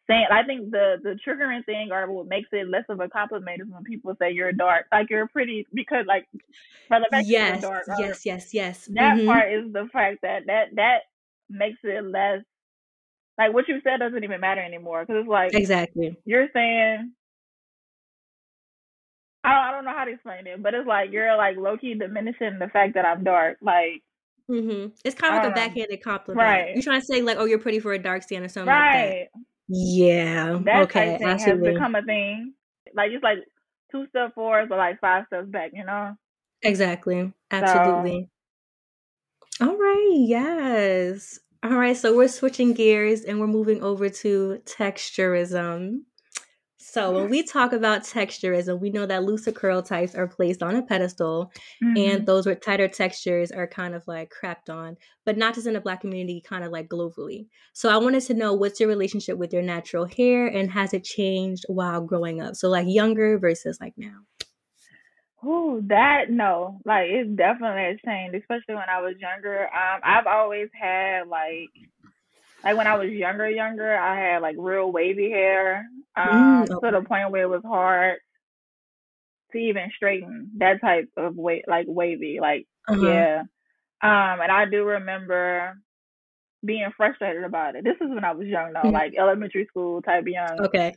saying 0.07 0.25
I 0.31 0.43
think 0.43 0.71
the 0.71 0.97
the 1.01 1.17
triggering 1.25 1.65
thing 1.65 1.91
or 1.91 2.11
what 2.11 2.27
makes 2.27 2.49
it 2.51 2.69
less 2.69 2.83
of 2.89 2.99
a 2.99 3.07
compliment 3.09 3.61
is 3.61 3.67
when 3.69 3.83
people 3.83 4.15
say 4.19 4.31
you're 4.31 4.51
dark, 4.51 4.85
like 4.91 5.09
you're 5.09 5.27
pretty 5.27 5.65
because 5.73 6.05
like 6.07 6.25
for 6.87 6.99
the 6.99 7.07
fact 7.09 7.27
yes, 7.27 7.61
you're 7.61 7.71
dark. 7.71 7.85
Yes, 7.99 8.25
yes, 8.25 8.53
yes. 8.53 8.89
That 8.93 9.17
mm-hmm. 9.17 9.27
part 9.27 9.51
is 9.51 9.71
the 9.71 9.87
fact 9.91 10.19
that 10.23 10.43
that 10.47 10.75
that 10.75 10.99
makes 11.49 11.79
it 11.83 12.03
less 12.05 12.41
like 13.37 13.53
what 13.53 13.67
you 13.67 13.79
said 13.83 13.99
doesn't 13.99 14.23
even 14.23 14.41
matter 14.41 14.61
anymore 14.61 15.05
because 15.05 15.21
it's 15.21 15.29
like 15.29 15.53
exactly 15.53 16.15
you're 16.25 16.49
saying. 16.53 17.13
I 19.43 19.49
don't, 19.49 19.63
I 19.63 19.71
don't 19.71 19.85
know 19.85 19.93
how 19.97 20.05
to 20.05 20.11
explain 20.11 20.47
it, 20.47 20.61
but 20.63 20.73
it's 20.73 20.87
like 20.87 21.11
you're 21.11 21.35
like 21.35 21.57
low 21.57 21.77
key 21.77 21.95
diminishing 21.95 22.59
the 22.59 22.69
fact 22.69 22.93
that 22.93 23.05
I'm 23.05 23.23
dark. 23.23 23.57
Like 23.61 24.03
Mm-hmm. 24.49 24.89
It's 25.05 25.15
kind 25.15 25.35
of 25.35 25.43
like 25.43 25.51
a 25.51 25.55
backhanded 25.55 26.03
compliment. 26.03 26.45
Right. 26.45 26.73
You're 26.73 26.83
trying 26.83 26.99
to 26.99 27.05
say 27.05 27.21
like, 27.21 27.37
"Oh, 27.37 27.45
you're 27.45 27.59
pretty 27.59 27.79
for 27.79 27.93
a 27.93 27.99
dark 27.99 28.23
skin" 28.23 28.43
or 28.43 28.49
something 28.49 28.67
right. 28.67 29.05
like 29.05 29.31
that. 29.33 29.41
Yeah. 29.69 30.59
That 30.65 30.83
okay. 30.83 31.11
Type 31.11 31.19
thing 31.19 31.27
has 31.39 31.59
become 31.59 31.95
a 31.95 32.01
thing. 32.01 32.53
Like 32.93 33.11
it's 33.11 33.23
like 33.23 33.37
two 33.91 34.05
steps 34.09 34.33
forward, 34.35 34.69
but 34.69 34.77
like 34.77 34.99
five 34.99 35.25
steps 35.27 35.47
back. 35.47 35.71
You 35.73 35.85
know. 35.85 36.15
Exactly. 36.61 37.31
Absolutely. 37.51 38.29
So. 39.53 39.69
All 39.69 39.77
right. 39.77 40.11
Yes. 40.13 41.39
All 41.63 41.77
right. 41.77 41.95
So 41.95 42.15
we're 42.15 42.27
switching 42.27 42.73
gears 42.73 43.21
and 43.21 43.39
we're 43.39 43.47
moving 43.47 43.81
over 43.81 44.09
to 44.09 44.61
texturism. 44.65 46.01
So 46.93 47.11
when 47.11 47.27
we 47.27 47.41
talk 47.41 47.73
about 47.73 48.03
texturism, 48.03 48.79
we 48.79 48.91
know 48.91 49.07
that 49.07 49.23
looser 49.23 49.51
curl 49.51 49.81
types 49.81 50.13
are 50.13 50.27
placed 50.27 50.61
on 50.61 50.75
a 50.75 50.83
pedestal 50.83 51.51
mm-hmm. 51.83 51.97
and 51.97 52.25
those 52.27 52.45
with 52.45 52.61
tighter 52.61 52.87
textures 52.87 53.51
are 53.51 53.65
kind 53.65 53.95
of 53.95 54.03
like 54.05 54.31
crapped 54.31 54.69
on, 54.69 54.97
but 55.25 55.35
not 55.35 55.55
just 55.55 55.65
in 55.65 55.73
the 55.73 55.81
black 55.81 56.01
community, 56.01 56.39
kind 56.39 56.63
of 56.63 56.71
like 56.71 56.89
globally. 56.89 57.47
So 57.73 57.89
I 57.89 57.97
wanted 57.97 58.21
to 58.25 58.35
know 58.35 58.53
what's 58.53 58.79
your 58.79 58.89
relationship 58.89 59.39
with 59.39 59.51
your 59.53 59.63
natural 59.63 60.05
hair 60.05 60.45
and 60.45 60.69
has 60.69 60.93
it 60.93 61.03
changed 61.03 61.65
while 61.67 61.99
growing 61.99 62.41
up? 62.41 62.55
So 62.55 62.69
like 62.69 62.85
younger 62.87 63.39
versus 63.39 63.79
like 63.81 63.95
now. 63.97 64.19
Oh, 65.43 65.81
that 65.87 66.29
no, 66.29 66.79
like 66.85 67.07
it 67.09 67.35
definitely 67.35 67.85
has 67.85 67.97
changed, 68.05 68.35
especially 68.35 68.75
when 68.75 68.87
I 68.87 69.01
was 69.01 69.15
younger. 69.19 69.63
Um, 69.63 69.99
I've 70.03 70.27
always 70.27 70.69
had 70.79 71.27
like 71.27 71.71
like 72.63 72.77
when 72.77 72.87
I 72.87 72.95
was 72.95 73.09
younger, 73.09 73.49
younger, 73.49 73.95
I 73.95 74.19
had 74.19 74.41
like 74.41 74.55
real 74.57 74.91
wavy 74.91 75.29
hair, 75.29 75.85
um, 76.15 76.27
mm, 76.27 76.69
okay. 76.69 76.87
to 76.87 76.99
the 76.99 77.07
point 77.07 77.31
where 77.31 77.43
it 77.43 77.49
was 77.49 77.63
hard 77.65 78.17
to 79.51 79.57
even 79.57 79.91
straighten 79.95 80.51
that 80.57 80.81
type 80.81 81.09
of 81.17 81.35
weight, 81.35 81.65
like 81.67 81.85
wavy, 81.87 82.39
like 82.41 82.67
uh-huh. 82.87 83.07
yeah. 83.07 83.43
Um, 84.01 84.41
and 84.41 84.51
I 84.51 84.65
do 84.65 84.83
remember 84.83 85.77
being 86.65 86.89
frustrated 86.95 87.43
about 87.43 87.75
it. 87.75 87.83
This 87.83 87.95
is 87.95 88.09
when 88.09 88.23
I 88.23 88.31
was 88.31 88.47
young 88.47 88.73
though, 88.73 88.81
mm-hmm. 88.81 88.91
like 88.91 89.13
elementary 89.17 89.65
school 89.65 90.01
type 90.01 90.25
young. 90.27 90.59
Okay. 90.59 90.93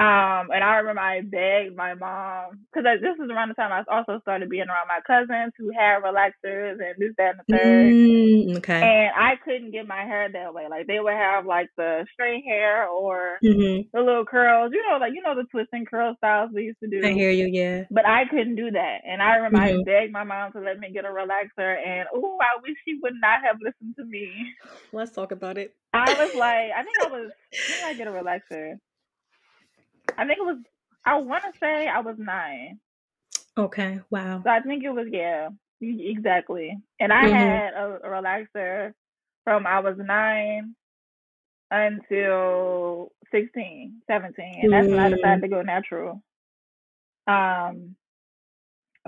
Um, 0.00 0.48
and 0.48 0.64
I 0.64 0.76
remember 0.76 1.02
I 1.02 1.20
begged 1.20 1.76
my 1.76 1.92
mom 1.92 2.64
because 2.72 2.88
this 3.02 3.22
is 3.22 3.30
around 3.30 3.50
the 3.50 3.54
time 3.54 3.70
I 3.70 3.84
also 3.92 4.18
started 4.22 4.48
being 4.48 4.64
around 4.64 4.88
my 4.88 5.04
cousins 5.06 5.52
who 5.58 5.70
had 5.76 6.00
relaxers 6.00 6.80
and 6.80 6.96
this, 6.96 7.12
that, 7.18 7.36
and 7.36 7.40
the 7.44 7.52
third. 7.52 7.92
Mm, 7.92 8.56
okay. 8.56 8.80
And 8.80 9.12
I 9.14 9.36
couldn't 9.44 9.72
get 9.72 9.86
my 9.86 10.00
hair 10.04 10.32
that 10.32 10.54
way. 10.54 10.68
Like 10.70 10.86
they 10.86 11.00
would 11.00 11.12
have 11.12 11.44
like 11.44 11.68
the 11.76 12.06
straight 12.14 12.44
hair 12.46 12.88
or 12.88 13.36
mm-hmm. 13.44 13.92
the 13.92 14.00
little 14.02 14.24
curls. 14.24 14.72
You 14.72 14.82
know, 14.88 14.96
like 14.96 15.12
you 15.12 15.20
know 15.20 15.34
the 15.34 15.44
twisting 15.50 15.84
curl 15.84 16.14
styles 16.16 16.48
we 16.54 16.62
used 16.62 16.80
to 16.80 16.88
do. 16.88 17.06
I 17.06 17.12
hear 17.12 17.30
you, 17.30 17.50
yeah. 17.52 17.84
But 17.90 18.08
I 18.08 18.24
couldn't 18.24 18.56
do 18.56 18.70
that. 18.70 19.00
And 19.06 19.20
I 19.20 19.36
remember 19.36 19.58
mm-hmm. 19.58 19.80
I 19.80 19.84
begged 19.84 20.14
my 20.14 20.24
mom 20.24 20.52
to 20.52 20.60
let 20.60 20.78
me 20.78 20.92
get 20.94 21.04
a 21.04 21.08
relaxer. 21.08 21.76
And 21.76 22.08
oh, 22.14 22.38
I 22.40 22.58
wish 22.62 22.74
she 22.88 22.98
would 23.02 23.20
not 23.20 23.40
have 23.44 23.56
listened 23.60 23.96
to 23.98 24.04
me. 24.06 24.32
Let's 24.94 25.12
talk 25.12 25.30
about 25.30 25.58
it. 25.58 25.74
I 25.92 26.14
was 26.14 26.34
like, 26.38 26.70
I 26.74 26.82
think 26.84 26.96
I 27.04 27.08
was. 27.08 27.30
When 27.52 27.76
did 27.76 27.84
I 27.84 27.92
get 27.92 28.06
a 28.06 28.12
relaxer? 28.12 28.78
I 30.18 30.26
think 30.26 30.38
it 30.38 30.46
was. 30.46 30.58
I 31.04 31.16
want 31.16 31.44
to 31.44 31.58
say 31.58 31.88
I 31.88 32.00
was 32.00 32.16
nine. 32.18 32.78
Okay. 33.56 34.00
Wow. 34.10 34.42
So 34.44 34.50
I 34.50 34.60
think 34.60 34.84
it 34.84 34.90
was 34.90 35.06
yeah, 35.10 35.48
exactly. 35.80 36.78
And 36.98 37.12
I 37.12 37.24
mm-hmm. 37.24 37.34
had 37.34 37.74
a, 37.74 37.98
a 38.04 38.08
relaxer 38.08 38.92
from 39.44 39.66
I 39.66 39.80
was 39.80 39.96
nine 39.98 40.74
until 41.70 43.12
16, 43.32 44.02
17. 44.10 44.60
And 44.62 44.72
that's 44.72 44.86
mm. 44.86 44.90
when 44.90 44.98
I 44.98 45.08
decided 45.10 45.38
mm. 45.38 45.42
to 45.42 45.48
go 45.48 45.62
natural. 45.62 46.22
Um, 47.26 47.96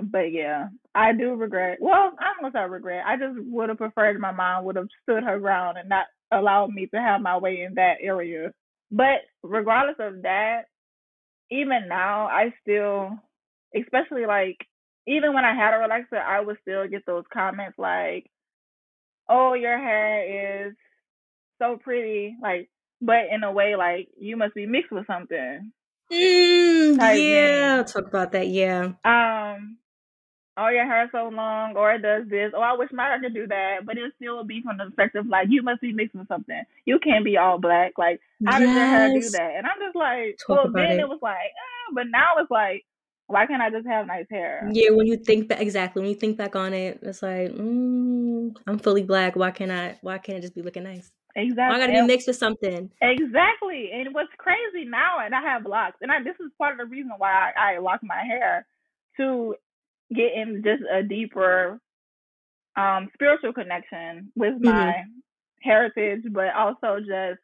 but 0.01 0.31
yeah, 0.31 0.69
I 0.95 1.13
do 1.13 1.35
regret. 1.35 1.77
Well, 1.79 2.13
I 2.19 2.23
don't 2.23 2.41
know 2.41 2.47
if 2.47 2.55
I 2.55 2.63
regret. 2.63 3.03
I 3.05 3.17
just 3.17 3.37
would 3.47 3.69
have 3.69 3.77
preferred 3.77 4.19
my 4.19 4.31
mom 4.31 4.65
would 4.65 4.75
have 4.75 4.87
stood 5.03 5.23
her 5.23 5.39
ground 5.39 5.77
and 5.77 5.89
not 5.89 6.05
allowed 6.31 6.71
me 6.71 6.87
to 6.87 6.99
have 6.99 7.21
my 7.21 7.37
way 7.37 7.61
in 7.61 7.75
that 7.75 7.97
area. 8.01 8.51
But 8.91 9.21
regardless 9.43 9.97
of 9.99 10.23
that, 10.23 10.63
even 11.53 11.87
now, 11.87 12.27
I 12.27 12.53
still, 12.61 13.11
especially 13.75 14.25
like, 14.25 14.57
even 15.07 15.33
when 15.33 15.45
I 15.45 15.53
had 15.55 15.73
a 15.73 15.77
relaxer, 15.77 16.21
I 16.21 16.39
would 16.41 16.57
still 16.61 16.87
get 16.87 17.05
those 17.05 17.25
comments 17.31 17.77
like, 17.77 18.29
"Oh, 19.29 19.53
your 19.53 19.77
hair 19.77 20.67
is 20.67 20.75
so 21.59 21.77
pretty," 21.77 22.35
like, 22.41 22.69
but 23.01 23.27
in 23.31 23.43
a 23.43 23.51
way 23.51 23.75
like 23.75 24.09
you 24.17 24.37
must 24.37 24.55
be 24.55 24.65
mixed 24.65 24.91
with 24.91 25.07
something. 25.07 25.71
Mm, 26.11 26.97
yeah, 26.97 27.83
thing. 27.83 27.93
talk 27.93 28.07
about 28.07 28.31
that. 28.33 28.47
Yeah. 28.47 28.93
Um, 29.03 29.77
oh, 30.57 30.69
your 30.69 30.85
hair 30.85 31.09
so 31.11 31.29
long, 31.29 31.75
or 31.75 31.93
it 31.93 32.01
does 32.01 32.27
this. 32.29 32.51
Oh, 32.55 32.61
I 32.61 32.73
wish 32.73 32.89
my 32.91 33.05
hair 33.05 33.19
could 33.19 33.33
do 33.33 33.47
that, 33.47 33.85
but 33.85 33.97
it 33.97 34.13
still 34.15 34.37
would 34.37 34.47
be 34.47 34.61
from 34.61 34.77
the 34.77 34.85
perspective 34.85 35.25
like 35.27 35.47
you 35.49 35.63
must 35.63 35.81
be 35.81 35.93
mixed 35.93 36.15
with 36.15 36.27
something. 36.27 36.61
You 36.85 36.99
can't 36.99 37.25
be 37.25 37.37
all 37.37 37.59
black. 37.59 37.93
Like, 37.97 38.21
how 38.45 38.59
yes. 38.59 38.67
does 38.67 38.75
your 38.75 38.85
hair 38.85 39.13
do 39.13 39.29
that? 39.29 39.51
And 39.57 39.67
I'm 39.67 39.79
just 39.79 39.95
like, 39.95 40.37
Talk 40.45 40.65
well, 40.65 40.71
then 40.73 40.99
it. 40.99 40.99
it. 40.99 41.09
was 41.09 41.19
like, 41.21 41.35
eh, 41.35 41.91
but 41.93 42.07
now 42.09 42.33
it's 42.37 42.51
like, 42.51 42.85
why 43.27 43.45
can't 43.45 43.61
I 43.61 43.69
just 43.69 43.87
have 43.87 44.07
nice 44.07 44.25
hair? 44.29 44.69
Yeah, 44.71 44.91
when 44.91 45.07
you 45.07 45.17
think 45.17 45.47
back, 45.47 45.61
exactly 45.61 46.01
when 46.01 46.09
you 46.09 46.15
think 46.15 46.37
back 46.37 46.55
on 46.55 46.73
it, 46.73 46.99
it's 47.01 47.23
like, 47.23 47.51
mm, 47.51 48.55
I'm 48.67 48.79
fully 48.79 49.03
black. 49.03 49.35
Why 49.35 49.51
can't 49.51 49.71
I? 49.71 49.97
Why 50.01 50.17
can't 50.17 50.37
it 50.37 50.41
just 50.41 50.55
be 50.55 50.61
looking 50.61 50.83
nice? 50.83 51.11
Exactly. 51.35 51.75
I 51.75 51.79
gotta 51.79 51.99
be 51.99 52.07
mixed 52.07 52.27
with 52.27 52.35
something. 52.35 52.91
Exactly. 53.01 53.89
And 53.91 54.13
what's 54.13 54.29
crazy 54.37 54.85
now, 54.85 55.19
and 55.19 55.33
I 55.33 55.41
have 55.41 55.65
locks, 55.65 55.97
and 56.01 56.11
I, 56.11 56.21
this 56.21 56.35
is 56.39 56.51
part 56.57 56.73
of 56.73 56.77
the 56.77 56.85
reason 56.85 57.11
why 57.17 57.51
I, 57.57 57.73
I 57.73 57.77
lock 57.79 58.01
my 58.03 58.23
hair 58.23 58.67
to 59.17 59.55
getting 60.13 60.61
just 60.63 60.83
a 60.91 61.03
deeper 61.03 61.79
um, 62.75 63.09
spiritual 63.13 63.53
connection 63.53 64.31
with 64.35 64.53
mm-hmm. 64.53 64.65
my 64.65 65.03
heritage, 65.61 66.23
but 66.31 66.53
also 66.55 66.99
just 66.99 67.39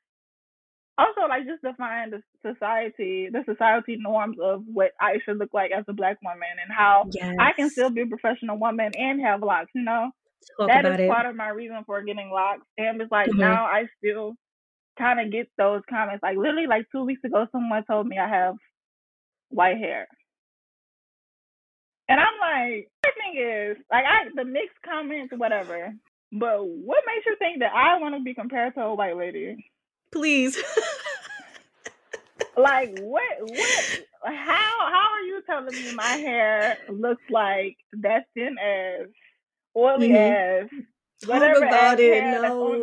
also 1.00 1.28
like 1.30 1.46
just 1.46 1.62
define 1.62 2.12
the 2.12 2.22
society, 2.46 3.30
the 3.32 3.44
society 3.46 3.98
norms 4.00 4.38
of 4.42 4.64
what 4.66 4.92
I 5.00 5.18
should 5.24 5.38
look 5.38 5.54
like 5.54 5.72
as 5.72 5.86
a 5.88 5.94
black 5.94 6.18
woman 6.22 6.60
and 6.62 6.72
how 6.76 7.06
yes. 7.12 7.36
I 7.40 7.54
can 7.54 7.70
still 7.70 7.90
be 7.90 8.02
a 8.02 8.08
professional 8.08 8.58
woman 8.58 8.92
and 8.98 9.22
have 9.22 9.42
locks, 9.42 9.72
you 9.74 9.84
know? 9.84 10.12
Talk 10.58 10.68
that 10.68 10.86
is 10.86 11.00
it. 11.00 11.10
part 11.10 11.26
of 11.26 11.36
my 11.36 11.50
reason 11.50 11.84
for 11.86 12.02
getting 12.02 12.30
locks. 12.32 12.66
And 12.78 13.02
it's 13.02 13.12
like 13.12 13.30
mm-hmm. 13.30 13.40
now 13.40 13.66
I 13.66 13.86
still 13.98 14.34
kind 14.98 15.20
of 15.20 15.32
get 15.32 15.48
those 15.58 15.82
comments. 15.90 16.22
Like 16.22 16.38
literally 16.38 16.68
like 16.68 16.86
two 16.92 17.06
weeks 17.06 17.24
ago 17.24 17.48
someone 17.52 17.84
told 17.86 18.08
me 18.08 18.18
I 18.18 18.28
have 18.28 18.56
white 19.50 19.78
hair. 19.78 20.08
And 22.10 22.20
I'm 22.20 22.40
like, 22.42 22.90
the 23.04 23.10
thing 23.18 23.42
is, 23.42 23.78
like, 23.92 24.04
I 24.04 24.28
the 24.36 24.44
mixed 24.44 24.82
comments, 24.84 25.32
whatever. 25.38 25.94
But 26.32 26.68
what 26.68 27.04
makes 27.06 27.26
you 27.26 27.36
think 27.38 27.60
that 27.60 27.72
I 27.74 28.00
want 28.00 28.16
to 28.16 28.22
be 28.22 28.34
compared 28.34 28.74
to 28.74 28.82
a 28.82 28.96
white 28.96 29.16
lady? 29.16 29.72
Please. 30.12 30.58
like, 32.58 32.98
what? 33.00 33.24
What? 33.42 34.00
How? 34.26 34.92
How 34.92 35.10
are 35.14 35.22
you 35.22 35.42
telling 35.46 35.74
me 35.74 35.94
my 35.94 36.04
hair 36.04 36.80
looks 36.90 37.24
like 37.30 37.78
that 38.02 38.26
thin 38.34 38.58
as 38.58 39.08
oily 39.78 40.10
mm-hmm. 40.10 40.66
as 40.66 40.70
Whatever 41.26 41.66
about 41.66 42.00
it. 42.00 42.24
No. 42.24 42.80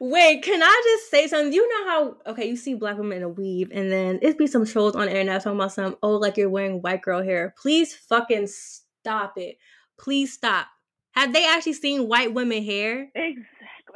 Wait, 0.00 0.42
can 0.42 0.62
I 0.62 0.82
just 0.84 1.10
say 1.10 1.26
something? 1.26 1.52
You 1.52 1.66
know 1.68 1.88
how 1.88 2.16
okay, 2.32 2.46
you 2.46 2.56
see 2.56 2.74
black 2.74 2.98
women 2.98 3.18
in 3.18 3.22
a 3.22 3.28
weave, 3.28 3.70
and 3.72 3.90
then 3.90 4.18
it 4.20 4.36
be 4.36 4.46
some 4.46 4.66
trolls 4.66 4.94
on 4.94 5.06
the 5.06 5.10
internet 5.10 5.42
talking 5.42 5.58
about 5.58 5.72
some 5.72 5.96
oh, 6.02 6.16
like 6.16 6.36
you're 6.36 6.50
wearing 6.50 6.82
white 6.82 7.02
girl 7.02 7.22
hair. 7.22 7.54
Please 7.58 7.94
fucking 7.94 8.48
stop 8.48 9.38
it. 9.38 9.56
Please 9.98 10.32
stop. 10.32 10.66
Have 11.12 11.32
they 11.32 11.46
actually 11.46 11.72
seen 11.72 12.08
white 12.08 12.34
women 12.34 12.62
hair? 12.62 13.10
Exactly. 13.14 13.46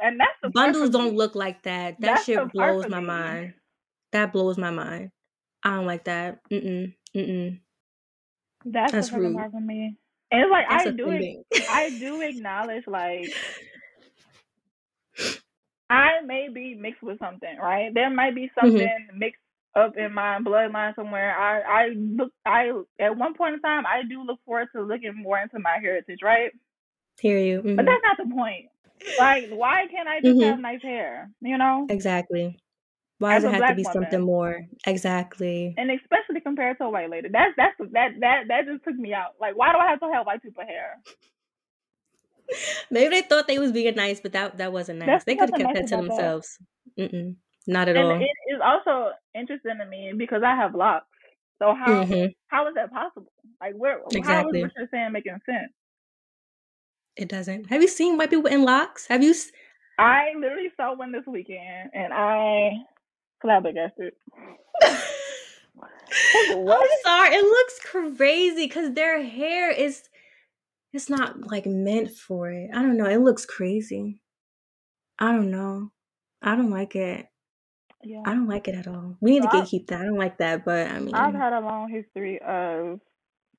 And 0.01 0.19
that's 0.19 0.37
the 0.41 0.49
bundles 0.49 0.89
don't 0.89 1.15
look 1.15 1.35
like 1.35 1.61
that. 1.63 2.01
That 2.01 2.15
that's 2.15 2.25
shit 2.25 2.51
blows 2.51 2.87
my 2.89 3.01
mind. 3.01 3.53
That 4.11 4.33
blows 4.33 4.57
my 4.57 4.71
mind. 4.71 5.11
I 5.63 5.75
don't 5.75 5.85
like 5.85 6.05
that. 6.05 6.39
Mm 6.49 6.65
mm. 6.65 6.93
Mm 7.15 7.59
That's, 8.65 8.91
that's 8.91 9.11
rude. 9.11 9.37
And 10.31 10.41
it's 10.41 10.51
like 10.51 10.65
That's 10.69 10.87
I 10.87 10.91
do 10.91 11.43
I 11.69 11.89
do 11.99 12.21
acknowledge 12.21 12.87
like 12.87 13.33
I 15.89 16.21
may 16.25 16.47
be 16.47 16.73
mixed 16.75 17.03
with 17.03 17.19
something, 17.19 17.57
right? 17.57 17.93
There 17.93 18.09
might 18.09 18.33
be 18.33 18.43
mm-hmm. 18.43 18.67
something 18.67 18.87
mm-hmm. 18.87 19.19
mixed 19.19 19.41
up 19.75 19.97
in 19.97 20.13
my 20.13 20.39
bloodline 20.39 20.95
somewhere. 20.95 21.37
I 21.37 21.83
I 21.83 21.87
look 21.95 22.31
I 22.45 22.71
at 22.99 23.17
one 23.17 23.33
point 23.33 23.55
in 23.55 23.61
time 23.61 23.85
I 23.85 24.03
do 24.07 24.23
look 24.23 24.39
forward 24.45 24.69
to 24.75 24.81
looking 24.81 25.15
more 25.15 25.39
into 25.39 25.59
my 25.59 25.77
heritage, 25.81 26.19
right? 26.23 26.51
Hear 27.19 27.37
you. 27.37 27.59
Mm-hmm. 27.59 27.75
But 27.75 27.85
that's 27.85 28.01
not 28.03 28.17
the 28.17 28.33
point. 28.33 28.67
Like, 29.19 29.49
why 29.49 29.87
can't 29.91 30.07
I 30.07 30.21
just 30.21 30.37
mm-hmm. 30.37 30.49
have 30.49 30.59
nice 30.59 30.81
hair? 30.81 31.29
You 31.41 31.57
know? 31.57 31.87
Exactly. 31.89 32.57
Why 33.21 33.35
does 33.35 33.43
it 33.43 33.53
have 33.53 33.69
to 33.69 33.75
be 33.75 33.83
woman. 33.83 33.93
something 33.93 34.21
more? 34.21 34.67
Exactly. 34.87 35.75
And 35.77 35.91
especially 35.91 36.41
compared 36.41 36.79
to 36.79 36.85
a 36.85 36.89
white 36.89 37.11
lady. 37.11 37.29
That's 37.31 37.53
that's 37.55 37.77
that 37.91 38.19
that 38.19 38.43
that 38.47 38.65
just 38.65 38.83
took 38.83 38.95
me 38.95 39.13
out. 39.13 39.35
Like, 39.39 39.55
why 39.55 39.71
do 39.71 39.77
I 39.77 39.91
have 39.91 39.99
to 39.99 40.09
have 40.11 40.25
white 40.25 40.41
people 40.41 40.63
hair? 40.65 40.97
Maybe 42.91 43.09
they 43.09 43.21
thought 43.21 43.47
they 43.47 43.59
was 43.59 43.71
being 43.71 43.93
nice, 43.93 44.19
but 44.19 44.33
that 44.33 44.57
that 44.57 44.73
wasn't 44.73 44.99
nice. 44.99 45.07
That's 45.07 45.25
they 45.25 45.35
could 45.35 45.51
have 45.51 45.59
kept 45.59 45.75
nice 45.75 45.89
that 45.91 45.95
to 45.95 46.07
themselves. 46.07 46.57
Not 47.67 47.89
at 47.89 47.95
and 47.95 48.07
all. 48.07 48.19
It 48.19 48.53
is 48.53 48.59
also 48.63 49.11
interesting 49.35 49.77
to 49.77 49.85
me 49.85 50.13
because 50.17 50.41
I 50.43 50.55
have 50.55 50.73
locks. 50.73 51.05
So 51.59 51.75
how 51.75 52.03
mm-hmm. 52.03 52.31
how 52.47 52.67
is 52.69 52.73
that 52.73 52.91
possible? 52.91 53.31
Like 53.61 53.75
where 53.75 53.99
exactly. 54.11 54.61
how 54.61 54.65
is 54.65 54.71
what 54.71 54.71
you're 54.77 54.89
saying 54.91 55.11
making 55.11 55.37
sense? 55.45 55.71
It 57.15 57.29
doesn't. 57.29 57.69
Have 57.69 57.83
you 57.83 57.87
seen 57.87 58.17
white 58.17 58.31
people 58.31 58.49
in 58.49 58.63
locks? 58.63 59.05
Have 59.05 59.23
you? 59.23 59.35
I 59.99 60.31
literally 60.35 60.71
saw 60.75 60.95
one 60.95 61.11
this 61.11 61.27
weekend, 61.27 61.91
and 61.93 62.11
I 62.11 62.71
flabbergasted. 63.41 64.13
I'm 64.83 64.97
sorry. 67.03 67.35
It 67.35 67.43
looks 67.43 67.79
crazy 67.79 68.67
because 68.67 68.93
their 68.93 69.23
hair 69.23 69.71
is 69.71 70.03
it's 70.93 71.09
not 71.09 71.49
like 71.49 71.65
meant 71.65 72.11
for 72.11 72.51
it. 72.51 72.69
I 72.73 72.81
don't 72.81 72.97
know. 72.97 73.05
It 73.05 73.19
looks 73.19 73.45
crazy. 73.45 74.19
I 75.19 75.31
don't 75.31 75.51
know. 75.51 75.91
I 76.41 76.55
don't 76.55 76.71
like 76.71 76.95
it. 76.95 77.27
Yeah. 78.03 78.23
I 78.25 78.33
don't 78.33 78.47
like 78.47 78.67
it 78.67 78.75
at 78.75 78.87
all. 78.87 79.15
We 79.21 79.31
need 79.31 79.43
so 79.43 79.49
to 79.49 79.57
gatekeep 79.57 79.87
that. 79.87 80.01
I 80.01 80.05
don't 80.05 80.17
like 80.17 80.37
that, 80.39 80.65
but 80.65 80.89
I 80.89 80.99
mean 80.99 81.13
I've 81.13 81.35
had 81.35 81.53
a 81.53 81.59
long 81.59 81.89
history 81.89 82.41
of 82.41 82.99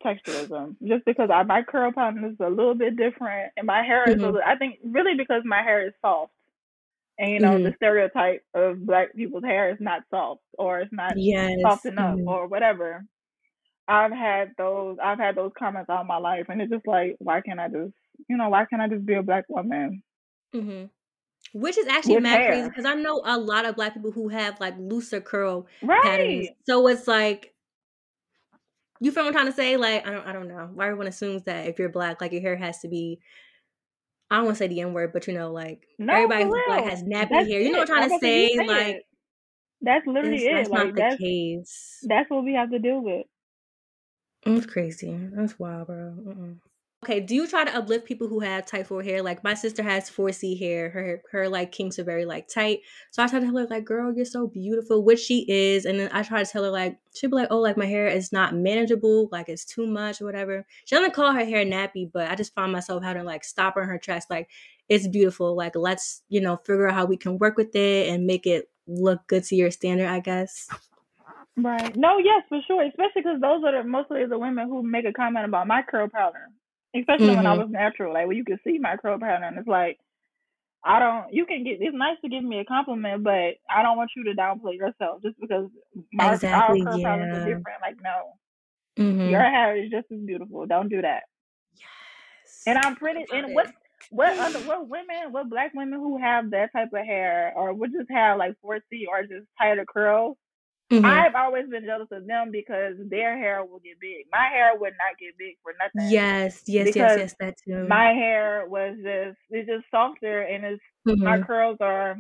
texturism 0.04 0.76
just 0.84 1.04
because 1.04 1.30
I, 1.32 1.44
my 1.44 1.62
curl 1.62 1.92
pattern 1.92 2.24
is 2.24 2.36
a 2.40 2.50
little 2.50 2.74
bit 2.74 2.96
different 2.96 3.52
and 3.56 3.66
my 3.66 3.82
hair 3.82 4.04
is 4.08 4.16
mm-hmm. 4.16 4.36
I 4.44 4.56
think 4.56 4.78
really 4.84 5.14
because 5.16 5.42
my 5.44 5.62
hair 5.62 5.86
is 5.86 5.94
soft. 6.00 6.32
And 7.22 7.30
you 7.30 7.38
know, 7.38 7.52
mm-hmm. 7.52 7.64
the 7.64 7.74
stereotype 7.76 8.42
of 8.52 8.84
black 8.84 9.14
people's 9.14 9.44
hair 9.44 9.70
is 9.70 9.78
not 9.78 10.02
soft 10.10 10.40
or 10.58 10.80
it's 10.80 10.92
not 10.92 11.12
yes. 11.16 11.52
soft 11.62 11.86
enough 11.86 12.16
mm-hmm. 12.16 12.26
or 12.26 12.48
whatever. 12.48 13.04
I've 13.86 14.10
had 14.10 14.50
those 14.58 14.96
I've 15.02 15.18
had 15.18 15.36
those 15.36 15.52
comments 15.56 15.88
all 15.88 16.02
my 16.02 16.16
life 16.16 16.46
and 16.48 16.60
it's 16.60 16.72
just 16.72 16.86
like 16.86 17.14
why 17.20 17.40
can't 17.40 17.60
I 17.60 17.68
just 17.68 17.92
you 18.28 18.36
know, 18.36 18.48
why 18.48 18.64
can't 18.64 18.82
I 18.82 18.88
just 18.88 19.06
be 19.06 19.14
a 19.14 19.22
black 19.22 19.44
woman? 19.48 20.02
Mm-hmm. 20.52 20.86
Which 21.52 21.78
is 21.78 21.86
actually 21.86 22.14
With 22.14 22.24
mad 22.24 22.40
hair. 22.40 22.48
crazy 22.48 22.68
because 22.68 22.86
I 22.86 22.94
know 22.94 23.22
a 23.24 23.38
lot 23.38 23.66
of 23.66 23.76
black 23.76 23.94
people 23.94 24.10
who 24.10 24.28
have 24.28 24.58
like 24.58 24.74
looser 24.76 25.20
curl 25.20 25.68
right. 25.80 26.02
patterns. 26.02 26.48
So 26.66 26.88
it's 26.88 27.06
like 27.06 27.54
you 29.00 29.12
feel 29.12 29.22
what 29.22 29.28
I'm 29.28 29.34
trying 29.34 29.46
to 29.46 29.52
say? 29.52 29.76
Like, 29.76 30.06
I 30.08 30.10
don't 30.10 30.26
I 30.26 30.32
don't 30.32 30.48
know. 30.48 30.70
Why 30.74 30.86
everyone 30.86 31.06
assumes 31.06 31.44
that 31.44 31.68
if 31.68 31.78
you're 31.78 31.88
black, 31.88 32.20
like 32.20 32.32
your 32.32 32.40
hair 32.40 32.56
has 32.56 32.80
to 32.80 32.88
be 32.88 33.20
I 34.32 34.36
don't 34.36 34.46
want 34.46 34.56
to 34.56 34.64
say 34.64 34.68
the 34.68 34.80
N 34.80 34.94
word, 34.94 35.12
but 35.12 35.28
you 35.28 35.34
know, 35.34 35.52
like 35.52 35.86
no, 35.98 36.14
everybody 36.14 36.44
who's 36.44 36.58
black 36.66 36.84
has 36.84 37.02
nappy 37.02 37.28
that's 37.28 37.48
hair. 37.48 37.60
You 37.60 37.70
know 37.70 37.80
what 37.80 37.90
I'm 37.90 38.08
trying 38.08 38.18
to 38.18 38.18
say? 38.18 38.56
Like 38.56 38.86
it. 38.86 39.02
that's 39.82 40.06
literally 40.06 40.46
it. 40.46 40.54
That's 40.54 40.70
like 40.70 40.94
not 40.94 40.94
the 40.94 41.18
case. 41.18 41.98
That's 42.08 42.30
what 42.30 42.42
we 42.42 42.54
have 42.54 42.70
to 42.70 42.78
deal 42.78 43.02
with. 43.02 43.26
It's 44.46 44.64
crazy. 44.64 45.14
That's 45.34 45.58
wild, 45.58 45.88
bro. 45.88 46.14
Uh-uh. 46.26 46.71
Okay, 47.04 47.18
do 47.18 47.34
you 47.34 47.48
try 47.48 47.64
to 47.64 47.76
uplift 47.76 48.04
people 48.04 48.28
who 48.28 48.38
have 48.38 48.64
tight 48.64 48.86
four 48.86 49.02
hair? 49.02 49.22
Like 49.22 49.42
my 49.42 49.54
sister 49.54 49.82
has 49.82 50.08
4C 50.08 50.56
hair. 50.56 50.88
Her 50.88 51.20
her 51.32 51.48
like 51.48 51.72
kinks 51.72 51.98
are 51.98 52.04
very 52.04 52.24
like 52.24 52.46
tight. 52.46 52.78
So 53.10 53.24
I 53.24 53.26
try 53.26 53.40
to 53.40 53.46
tell 53.46 53.56
her 53.56 53.66
like, 53.66 53.84
girl, 53.84 54.14
you're 54.14 54.24
so 54.24 54.46
beautiful, 54.46 55.02
which 55.02 55.18
she 55.18 55.44
is. 55.50 55.84
And 55.84 55.98
then 55.98 56.10
I 56.12 56.22
try 56.22 56.44
to 56.44 56.48
tell 56.48 56.62
her 56.62 56.70
like, 56.70 56.96
she'll 57.12 57.28
be 57.30 57.34
like, 57.34 57.48
oh, 57.50 57.58
like 57.58 57.76
my 57.76 57.86
hair 57.86 58.06
is 58.06 58.30
not 58.30 58.54
manageable, 58.54 59.28
like 59.32 59.48
it's 59.48 59.64
too 59.64 59.84
much 59.84 60.20
or 60.20 60.26
whatever. 60.26 60.64
She 60.84 60.94
doesn't 60.94 61.12
call 61.12 61.32
her 61.32 61.44
hair 61.44 61.64
nappy, 61.66 62.08
but 62.12 62.30
I 62.30 62.36
just 62.36 62.54
find 62.54 62.70
myself 62.70 63.02
having 63.02 63.22
to 63.22 63.26
like 63.26 63.42
stop 63.42 63.74
her 63.74 63.82
in 63.82 63.88
her 63.88 63.98
tracks, 63.98 64.26
like, 64.30 64.48
it's 64.88 65.08
beautiful. 65.08 65.56
Like 65.56 65.74
let's, 65.74 66.22
you 66.28 66.40
know, 66.40 66.56
figure 66.56 66.86
out 66.86 66.94
how 66.94 67.06
we 67.06 67.16
can 67.16 67.36
work 67.38 67.56
with 67.56 67.74
it 67.74 68.10
and 68.10 68.26
make 68.26 68.46
it 68.46 68.70
look 68.86 69.26
good 69.26 69.42
to 69.44 69.56
your 69.56 69.72
standard, 69.72 70.06
I 70.06 70.20
guess. 70.20 70.68
Right. 71.56 71.96
No, 71.96 72.18
yes, 72.18 72.44
for 72.48 72.60
sure. 72.64 72.84
Especially 72.84 73.22
because 73.22 73.40
those 73.40 73.64
are 73.64 73.82
the, 73.82 73.88
mostly 73.88 74.24
the 74.24 74.38
women 74.38 74.68
who 74.68 74.84
make 74.84 75.04
a 75.04 75.12
comment 75.12 75.46
about 75.46 75.66
my 75.66 75.82
curl 75.82 76.08
pattern 76.08 76.52
especially 76.94 77.26
mm-hmm. 77.26 77.36
when 77.36 77.46
I 77.46 77.52
mm-hmm. 77.52 77.62
was 77.62 77.70
natural. 77.70 78.14
Like 78.14 78.26
when 78.26 78.36
you 78.36 78.44
can 78.44 78.58
see 78.64 78.78
my 78.78 78.96
curl 78.96 79.18
pattern, 79.18 79.56
it's 79.58 79.68
like 79.68 79.98
I 80.84 80.98
don't. 80.98 81.32
You 81.32 81.46
can 81.46 81.64
get. 81.64 81.78
It's 81.80 81.96
nice 81.96 82.16
to 82.22 82.28
give 82.28 82.42
me 82.42 82.58
a 82.58 82.64
compliment, 82.64 83.22
but 83.22 83.54
I 83.70 83.82
don't 83.82 83.96
want 83.96 84.10
you 84.16 84.24
to 84.24 84.32
downplay 84.32 84.76
yourself 84.76 85.22
just 85.22 85.38
because 85.40 85.68
my 86.12 86.34
exactly, 86.34 86.82
our 86.82 86.86
curl 86.86 86.98
yeah. 86.98 87.08
patterns 87.08 87.38
are 87.38 87.44
different. 87.44 87.80
Like 87.80 87.96
no, 88.02 88.32
mm-hmm. 88.98 89.30
your 89.30 89.42
hair 89.42 89.76
is 89.76 89.90
just 89.90 90.10
as 90.10 90.20
beautiful. 90.20 90.66
Don't 90.66 90.88
do 90.88 91.02
that. 91.02 91.22
Yes. 91.76 92.62
And 92.66 92.78
I'm 92.78 92.96
pretty. 92.96 93.24
And 93.32 93.54
what 93.54 93.72
what 94.10 94.36
other 94.38 94.58
what 94.60 94.88
women 94.88 95.30
what 95.30 95.48
black 95.48 95.72
women 95.74 96.00
who 96.00 96.18
have 96.18 96.50
that 96.50 96.72
type 96.72 96.92
of 96.92 97.06
hair 97.06 97.52
or 97.54 97.72
would 97.72 97.92
just 97.92 98.10
have 98.10 98.38
like 98.38 98.54
4C 98.64 99.06
or 99.08 99.22
just 99.22 99.46
tighter 99.58 99.84
curls 99.86 100.36
Mm-hmm. 100.92 101.06
I've 101.06 101.34
always 101.34 101.68
been 101.70 101.86
jealous 101.86 102.08
of 102.12 102.26
them 102.26 102.50
because 102.50 102.96
their 102.98 103.38
hair 103.38 103.64
will 103.64 103.78
get 103.78 103.98
big. 103.98 104.26
My 104.30 104.48
hair 104.52 104.72
would 104.74 104.92
not 104.92 105.18
get 105.18 105.38
big 105.38 105.56
for 105.62 105.72
nothing. 105.78 106.12
Yes, 106.12 106.64
yes, 106.66 106.94
yes, 106.94 107.18
yes, 107.18 107.34
that 107.40 107.54
too. 107.66 107.86
My 107.88 108.12
hair 108.12 108.66
was 108.68 108.96
just 109.02 109.38
it's 109.48 109.66
just 109.66 109.84
softer 109.90 110.42
and 110.42 110.64
it's 110.64 110.82
mm-hmm. 111.08 111.24
my 111.24 111.40
curls 111.40 111.78
are 111.80 112.16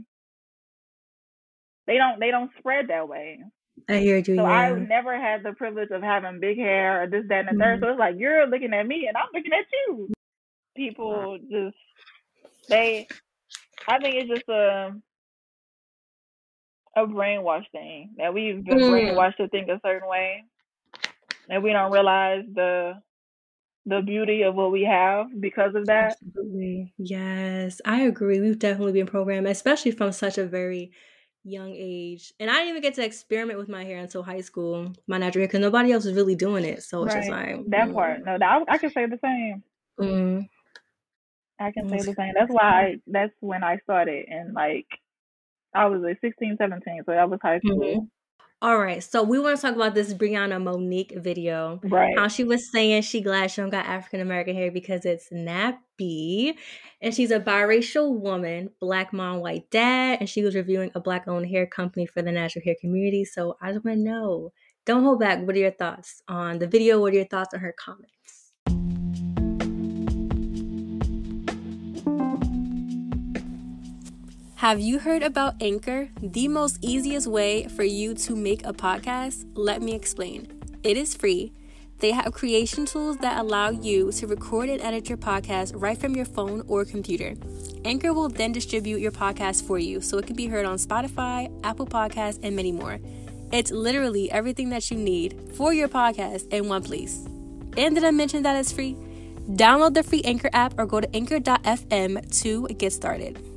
they 1.86 1.98
don't 1.98 2.18
they 2.18 2.30
don't 2.30 2.50
spread 2.58 2.88
that 2.88 3.06
way. 3.06 3.40
I 3.90 3.98
hear 3.98 4.16
you. 4.16 4.24
So 4.24 4.34
yeah. 4.34 4.42
I 4.44 4.72
never 4.72 5.20
had 5.20 5.42
the 5.42 5.52
privilege 5.52 5.90
of 5.90 6.02
having 6.02 6.40
big 6.40 6.56
hair 6.56 7.02
or 7.02 7.06
this, 7.08 7.24
that, 7.28 7.40
and 7.40 7.48
the 7.48 7.52
mm-hmm. 7.52 7.60
third. 7.60 7.80
So 7.80 7.88
it's 7.90 7.98
like 7.98 8.14
you're 8.16 8.46
looking 8.46 8.72
at 8.72 8.86
me 8.86 9.06
and 9.06 9.18
I'm 9.18 9.28
looking 9.34 9.52
at 9.52 9.66
you. 9.70 10.08
People 10.74 11.38
just 11.50 11.76
they 12.70 13.06
I 13.86 13.98
think 13.98 14.14
it's 14.14 14.30
just 14.30 14.48
a 14.48 14.94
a 16.96 17.06
brainwash 17.06 17.64
thing 17.72 18.10
that 18.18 18.34
we've 18.34 18.64
been 18.64 18.78
mm. 18.78 18.90
brainwashed 18.90 19.36
to 19.36 19.48
think 19.48 19.68
a 19.68 19.80
certain 19.84 20.08
way, 20.08 20.44
and 21.48 21.62
we 21.62 21.72
don't 21.72 21.92
realize 21.92 22.44
the 22.54 22.94
the 23.86 24.00
beauty 24.00 24.42
of 24.42 24.54
what 24.54 24.70
we 24.70 24.84
have 24.84 25.26
because 25.40 25.74
of 25.74 25.86
that. 25.86 26.16
Absolutely. 26.24 26.92
Yes, 26.98 27.80
I 27.84 28.02
agree. 28.02 28.40
We've 28.40 28.58
definitely 28.58 28.92
been 28.92 29.06
programmed, 29.06 29.48
especially 29.48 29.90
from 29.90 30.12
such 30.12 30.38
a 30.38 30.46
very 30.46 30.92
young 31.44 31.74
age. 31.76 32.32
And 32.38 32.48
I 32.48 32.54
didn't 32.58 32.68
even 32.68 32.82
get 32.82 32.94
to 32.94 33.04
experiment 33.04 33.58
with 33.58 33.68
my 33.68 33.84
hair 33.84 33.98
until 33.98 34.22
high 34.22 34.42
school, 34.42 34.92
my 35.08 35.18
natural 35.18 35.40
hair, 35.40 35.48
because 35.48 35.60
nobody 35.60 35.90
else 35.90 36.04
was 36.04 36.14
really 36.14 36.36
doing 36.36 36.64
it. 36.64 36.84
So 36.84 37.04
it's 37.04 37.14
right. 37.14 37.20
just 37.22 37.30
like 37.30 37.70
that 37.70 37.88
mm. 37.88 37.94
part. 37.94 38.24
No, 38.24 38.38
I, 38.40 38.62
I 38.68 38.78
can 38.78 38.90
say 38.92 39.06
the 39.06 39.18
same. 39.22 39.64
Mm. 40.00 40.48
I 41.58 41.72
can 41.72 41.88
say 41.88 41.96
the 41.96 42.14
same. 42.14 42.32
That's 42.38 42.52
why 42.52 42.62
I, 42.62 42.96
that's 43.06 43.32
when 43.40 43.64
I 43.64 43.78
started, 43.78 44.26
and 44.28 44.54
like 44.54 44.86
I 45.74 45.86
was 45.86 46.02
like 46.02 46.18
16, 46.20 46.56
17, 46.58 47.02
so 47.06 47.12
that 47.12 47.30
was 47.30 47.40
high 47.42 47.58
school. 47.60 47.80
Mm-hmm. 47.80 48.04
All 48.62 48.78
right, 48.78 49.02
so 49.02 49.24
we 49.24 49.40
want 49.40 49.56
to 49.56 49.62
talk 49.62 49.74
about 49.74 49.92
this 49.92 50.14
Brianna 50.14 50.62
Monique 50.62 51.14
video. 51.16 51.80
Right. 51.82 52.16
How 52.16 52.28
she 52.28 52.44
was 52.44 52.70
saying 52.70 53.02
she 53.02 53.20
glad 53.20 53.50
she 53.50 53.60
don't 53.60 53.70
got 53.70 53.86
African 53.86 54.20
American 54.20 54.54
hair 54.54 54.70
because 54.70 55.04
it's 55.04 55.30
nappy. 55.30 56.54
And 57.00 57.12
she's 57.12 57.32
a 57.32 57.40
biracial 57.40 58.16
woman, 58.16 58.70
black 58.80 59.12
mom, 59.12 59.40
white 59.40 59.68
dad, 59.72 60.18
and 60.20 60.28
she 60.28 60.44
was 60.44 60.54
reviewing 60.54 60.92
a 60.94 61.00
black 61.00 61.26
owned 61.26 61.48
hair 61.48 61.66
company 61.66 62.06
for 62.06 62.22
the 62.22 62.30
natural 62.30 62.64
hair 62.64 62.76
community. 62.80 63.24
So 63.24 63.56
I 63.60 63.72
just 63.72 63.84
want 63.84 63.98
to 63.98 64.04
know, 64.04 64.52
don't 64.86 65.02
hold 65.02 65.18
back. 65.18 65.44
What 65.44 65.56
are 65.56 65.58
your 65.58 65.72
thoughts 65.72 66.22
on 66.28 66.60
the 66.60 66.68
video? 66.68 67.00
What 67.00 67.14
are 67.14 67.16
your 67.16 67.24
thoughts 67.24 67.54
on 67.54 67.60
her 67.60 67.74
comment? 67.76 68.12
Have 74.62 74.78
you 74.78 75.00
heard 75.00 75.24
about 75.24 75.60
Anchor? 75.60 76.08
The 76.22 76.46
most 76.46 76.78
easiest 76.82 77.26
way 77.26 77.66
for 77.66 77.82
you 77.82 78.14
to 78.14 78.36
make 78.36 78.64
a 78.64 78.72
podcast? 78.72 79.44
Let 79.54 79.82
me 79.82 79.92
explain. 79.92 80.46
It 80.84 80.96
is 80.96 81.16
free. 81.16 81.52
They 81.98 82.12
have 82.12 82.32
creation 82.32 82.86
tools 82.86 83.16
that 83.16 83.40
allow 83.40 83.70
you 83.70 84.12
to 84.12 84.26
record 84.28 84.68
and 84.68 84.80
edit 84.80 85.08
your 85.08 85.18
podcast 85.18 85.72
right 85.74 85.98
from 85.98 86.14
your 86.14 86.26
phone 86.26 86.62
or 86.68 86.84
computer. 86.84 87.34
Anchor 87.84 88.14
will 88.14 88.28
then 88.28 88.52
distribute 88.52 89.00
your 89.00 89.10
podcast 89.10 89.66
for 89.66 89.80
you 89.80 90.00
so 90.00 90.18
it 90.18 90.28
can 90.28 90.36
be 90.36 90.46
heard 90.46 90.64
on 90.64 90.78
Spotify, 90.78 91.52
Apple 91.64 91.88
Podcasts, 91.88 92.38
and 92.44 92.54
many 92.54 92.70
more. 92.70 93.00
It's 93.50 93.72
literally 93.72 94.30
everything 94.30 94.68
that 94.68 94.92
you 94.92 94.96
need 94.96 95.40
for 95.56 95.74
your 95.74 95.88
podcast 95.88 96.46
in 96.52 96.68
one 96.68 96.84
place. 96.84 97.16
And 97.76 97.96
did 97.96 98.04
I 98.04 98.12
mention 98.12 98.44
that 98.44 98.54
it's 98.54 98.70
free? 98.70 98.94
Download 99.50 99.92
the 99.92 100.04
free 100.04 100.22
Anchor 100.22 100.50
app 100.52 100.78
or 100.78 100.86
go 100.86 101.00
to 101.00 101.16
anchor.fm 101.16 102.42
to 102.42 102.68
get 102.68 102.92
started. 102.92 103.51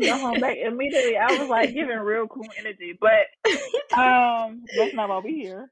Said 0.00 0.14
the 0.14 0.18
home 0.18 0.40
back 0.40 0.56
immediately. 0.56 1.16
I 1.16 1.38
was 1.38 1.48
like 1.48 1.74
giving 1.74 1.98
real 1.98 2.26
cool 2.26 2.46
energy, 2.58 2.98
but 3.00 3.26
um, 3.98 4.64
that's 4.76 4.94
not 4.94 5.08
why 5.08 5.20
we 5.24 5.40
here. 5.40 5.70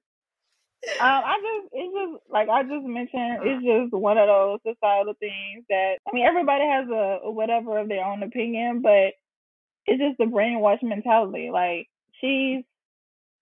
Um, 1.00 1.22
I 1.24 1.36
just 1.42 1.72
it's 1.72 1.94
just 1.94 2.30
like 2.30 2.48
I 2.48 2.62
just 2.62 2.86
mentioned, 2.86 3.40
it's 3.42 3.64
just 3.64 3.92
one 3.92 4.16
of 4.16 4.28
those 4.28 4.60
societal 4.64 5.14
things 5.18 5.64
that 5.68 5.96
I 6.06 6.14
mean 6.14 6.24
everybody 6.24 6.64
has 6.64 6.86
a 6.88 7.30
whatever 7.30 7.78
of 7.78 7.88
their 7.88 8.04
own 8.04 8.22
opinion, 8.22 8.80
but 8.82 9.14
it's 9.86 10.00
just 10.00 10.18
the 10.18 10.24
brainwash 10.24 10.82
mentality. 10.82 11.50
Like 11.52 11.88
she's 12.20 12.62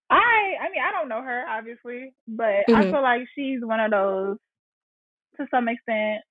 I 0.08 0.54
I 0.60 0.70
mean 0.72 0.82
I 0.82 0.92
don't 0.92 1.10
know 1.10 1.22
her 1.22 1.44
obviously, 1.46 2.14
but 2.26 2.64
mm-hmm. 2.68 2.74
I 2.74 2.82
feel 2.84 3.02
like 3.02 3.28
she's 3.34 3.60
one 3.62 3.80
of 3.80 3.90
those 3.90 4.38
to 5.36 5.46
some 5.50 5.68
extent 5.68 6.22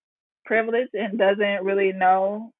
privileged 0.45 0.93
and 0.93 1.19
doesn't 1.19 1.63
really 1.63 1.91
know 1.91 2.51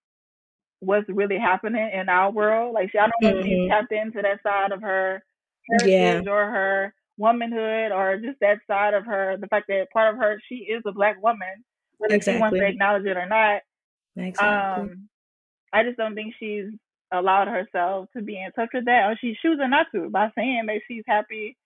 what's 0.79 1.09
really 1.09 1.37
happening 1.37 1.89
in 1.93 2.09
our 2.09 2.31
world. 2.31 2.73
Like 2.73 2.91
she, 2.91 2.97
I 2.97 3.07
don't 3.07 3.13
know 3.21 3.29
mm-hmm. 3.29 3.39
if 3.39 3.45
she's 3.45 3.69
tapped 3.69 3.91
into 3.91 4.21
that 4.21 4.43
side 4.43 4.71
of 4.71 4.81
her 4.81 5.23
heritage 5.69 6.25
yeah. 6.25 6.31
or 6.31 6.45
her 6.45 6.93
womanhood 7.17 7.91
or 7.91 8.17
just 8.17 8.39
that 8.41 8.59
side 8.67 8.93
of 8.93 9.05
her, 9.05 9.37
the 9.39 9.47
fact 9.47 9.67
that 9.69 9.87
part 9.91 10.13
of 10.13 10.19
her 10.19 10.39
she 10.47 10.55
is 10.55 10.83
a 10.85 10.91
black 10.91 11.21
woman, 11.21 11.63
whether 11.97 12.15
exactly. 12.15 12.37
she 12.37 12.41
wants 12.41 12.57
to 12.59 12.65
acknowledge 12.65 13.05
it 13.05 13.17
or 13.17 13.27
not. 13.27 13.61
Exactly. 14.17 14.47
Um, 14.47 15.09
I 15.73 15.83
just 15.83 15.97
don't 15.97 16.15
think 16.15 16.33
she's 16.39 16.67
allowed 17.11 17.47
herself 17.47 18.07
to 18.15 18.21
be 18.21 18.41
in 18.41 18.51
touch 18.51 18.69
with 18.73 18.85
that, 18.85 19.09
or 19.09 19.17
she's 19.19 19.37
choosing 19.41 19.69
not 19.69 19.87
to 19.93 20.09
by 20.09 20.31
saying 20.35 20.65
that 20.67 20.81
she's 20.87 21.03
happy 21.07 21.57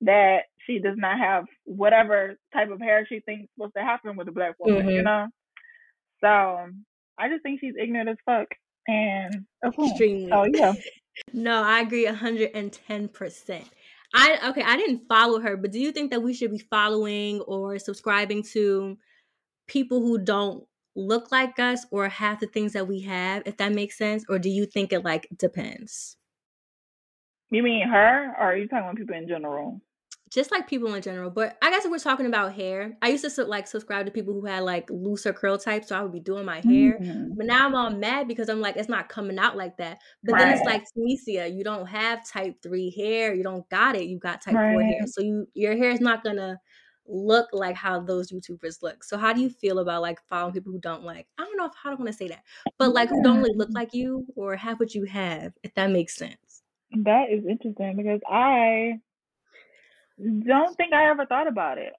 that 0.00 0.42
she 0.66 0.78
does 0.78 0.96
not 0.96 1.18
have 1.18 1.44
whatever 1.64 2.36
type 2.52 2.70
of 2.70 2.80
hair 2.80 3.06
she 3.08 3.20
thinks 3.20 3.48
supposed 3.54 3.74
to 3.76 3.82
happen 3.82 4.16
with 4.16 4.28
a 4.28 4.32
black 4.32 4.54
woman, 4.58 4.82
mm-hmm. 4.82 4.90
you 4.90 5.02
know. 5.02 5.28
So 6.20 6.68
I 7.18 7.28
just 7.28 7.42
think 7.42 7.60
she's 7.60 7.74
ignorant 7.80 8.08
as 8.08 8.16
fuck, 8.24 8.48
and 8.88 9.44
extremely. 9.64 10.32
Oh 10.32 10.46
yeah. 10.52 10.74
no, 11.32 11.62
I 11.62 11.80
agree 11.80 12.04
hundred 12.06 12.50
and 12.54 12.72
ten 12.72 13.08
percent. 13.08 13.68
I 14.14 14.38
okay, 14.50 14.62
I 14.62 14.76
didn't 14.76 15.08
follow 15.08 15.40
her, 15.40 15.56
but 15.56 15.72
do 15.72 15.80
you 15.80 15.92
think 15.92 16.10
that 16.10 16.22
we 16.22 16.34
should 16.34 16.50
be 16.50 16.58
following 16.58 17.40
or 17.40 17.78
subscribing 17.78 18.42
to 18.52 18.96
people 19.66 20.00
who 20.00 20.18
don't 20.18 20.64
look 20.96 21.32
like 21.32 21.58
us 21.58 21.84
or 21.90 22.08
have 22.08 22.40
the 22.40 22.46
things 22.46 22.72
that 22.74 22.86
we 22.86 23.00
have, 23.00 23.42
if 23.46 23.56
that 23.56 23.72
makes 23.72 23.98
sense? 23.98 24.24
Or 24.28 24.38
do 24.38 24.48
you 24.48 24.66
think 24.66 24.92
it 24.92 25.04
like 25.04 25.28
depends? 25.36 26.16
You 27.50 27.62
mean 27.62 27.86
her 27.88 28.34
or 28.38 28.52
are 28.52 28.56
you 28.56 28.68
talking 28.68 28.84
about 28.84 28.96
people 28.96 29.16
in 29.16 29.28
general? 29.28 29.80
Just 30.34 30.50
like 30.50 30.66
people 30.66 30.92
in 30.94 31.00
general, 31.00 31.30
but 31.30 31.56
I 31.62 31.70
guess 31.70 31.84
if 31.84 31.92
we're 31.92 31.98
talking 32.00 32.26
about 32.26 32.54
hair, 32.54 32.96
I 33.00 33.10
used 33.10 33.24
to 33.24 33.44
like 33.44 33.68
subscribe 33.68 34.04
to 34.06 34.10
people 34.10 34.34
who 34.34 34.44
had 34.44 34.64
like 34.64 34.90
looser 34.90 35.32
curl 35.32 35.58
types, 35.58 35.88
so 35.88 35.96
I 35.96 36.02
would 36.02 36.10
be 36.10 36.18
doing 36.18 36.44
my 36.44 36.56
hair. 36.56 36.98
Mm-hmm. 37.00 37.34
But 37.36 37.46
now 37.46 37.64
I'm 37.64 37.76
all 37.76 37.90
mad 37.90 38.26
because 38.26 38.48
I'm 38.48 38.60
like, 38.60 38.76
it's 38.76 38.88
not 38.88 39.08
coming 39.08 39.38
out 39.38 39.56
like 39.56 39.76
that. 39.76 39.98
But 40.24 40.32
right. 40.32 40.40
then 40.40 40.54
it's 40.54 40.66
like 40.66 40.82
Tamecia, 40.98 41.56
you 41.56 41.62
don't 41.62 41.86
have 41.86 42.28
type 42.28 42.56
three 42.64 42.90
hair, 42.90 43.32
you 43.32 43.44
don't 43.44 43.68
got 43.68 43.94
it, 43.94 44.06
you 44.06 44.18
got 44.18 44.42
type 44.42 44.56
right. 44.56 44.72
four 44.72 44.82
hair, 44.82 45.06
so 45.06 45.22
you 45.22 45.46
your 45.54 45.76
hair 45.76 45.90
is 45.90 46.00
not 46.00 46.24
gonna 46.24 46.58
look 47.06 47.48
like 47.52 47.76
how 47.76 48.00
those 48.00 48.32
YouTubers 48.32 48.82
look. 48.82 49.04
So 49.04 49.16
how 49.16 49.32
do 49.32 49.40
you 49.40 49.50
feel 49.50 49.78
about 49.78 50.02
like 50.02 50.18
following 50.28 50.54
people 50.54 50.72
who 50.72 50.80
don't 50.80 51.04
like 51.04 51.28
I 51.38 51.44
don't 51.44 51.56
know 51.56 51.66
if 51.66 51.74
how 51.80 51.90
do 51.90 51.96
I 51.96 51.98
want 52.00 52.10
to 52.10 52.12
say 52.12 52.26
that, 52.26 52.42
but 52.76 52.92
like 52.92 53.08
who 53.08 53.22
don't 53.22 53.38
really 53.38 53.56
look 53.56 53.70
like 53.72 53.94
you 53.94 54.26
or 54.34 54.56
have 54.56 54.80
what 54.80 54.96
you 54.96 55.04
have, 55.04 55.52
if 55.62 55.72
that 55.74 55.92
makes 55.92 56.16
sense. 56.16 56.62
That 56.90 57.30
is 57.30 57.44
interesting 57.48 57.96
because 57.96 58.20
I 58.28 58.98
don't 60.18 60.76
think 60.76 60.92
I 60.92 61.10
ever 61.10 61.26
thought 61.26 61.48
about 61.48 61.78
it. 61.78 61.92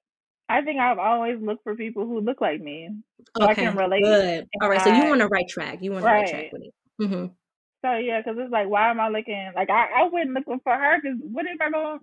I 0.47 0.61
think 0.61 0.79
I've 0.79 0.99
always 0.99 1.41
looked 1.41 1.63
for 1.63 1.75
people 1.75 2.05
who 2.05 2.19
look 2.19 2.39
like 2.39 2.61
me, 2.61 2.89
so 3.37 3.43
okay, 3.43 3.51
I 3.51 3.55
can 3.55 3.75
relate. 3.75 4.03
Good. 4.03 4.47
All 4.61 4.69
right, 4.69 4.81
so 4.81 4.93
you 4.93 5.05
want 5.05 5.19
the 5.19 5.27
right 5.27 5.47
track. 5.47 5.79
You 5.81 5.91
want 5.91 6.03
to 6.03 6.07
right. 6.07 6.21
right 6.21 6.29
track 6.29 6.51
with 6.51 6.61
it. 6.63 6.73
Mm-hmm. 7.01 7.25
So 7.83 7.97
yeah, 7.97 8.21
because 8.21 8.37
it's 8.39 8.51
like, 8.51 8.69
why 8.69 8.91
am 8.91 8.99
I 8.99 9.09
looking? 9.09 9.51
Like 9.55 9.69
I, 9.69 9.87
I 9.95 10.09
wouldn't 10.11 10.33
looking 10.33 10.59
for 10.63 10.73
her 10.73 10.99
because 11.01 11.17
what 11.21 11.47
am 11.47 11.57
I 11.61 11.69
going? 11.71 11.99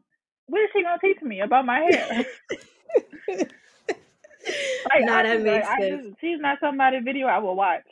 What 0.47 0.61
is 0.61 0.71
she 0.73 0.83
gonna 0.83 0.99
teach 1.01 1.23
me 1.23 1.41
about 1.41 1.67
my 1.67 1.79
hair? 1.79 2.25
like, 3.29 3.51
I 4.91 5.23
that 5.23 5.43
makes 5.43 5.67
like, 5.67 5.81
sense. 5.81 6.07
Just, 6.07 6.21
she's 6.21 6.41
not 6.41 6.59
somebody 6.61 6.99
video 7.01 7.29
I 7.29 7.39
will 7.39 7.57
watch. 7.57 7.83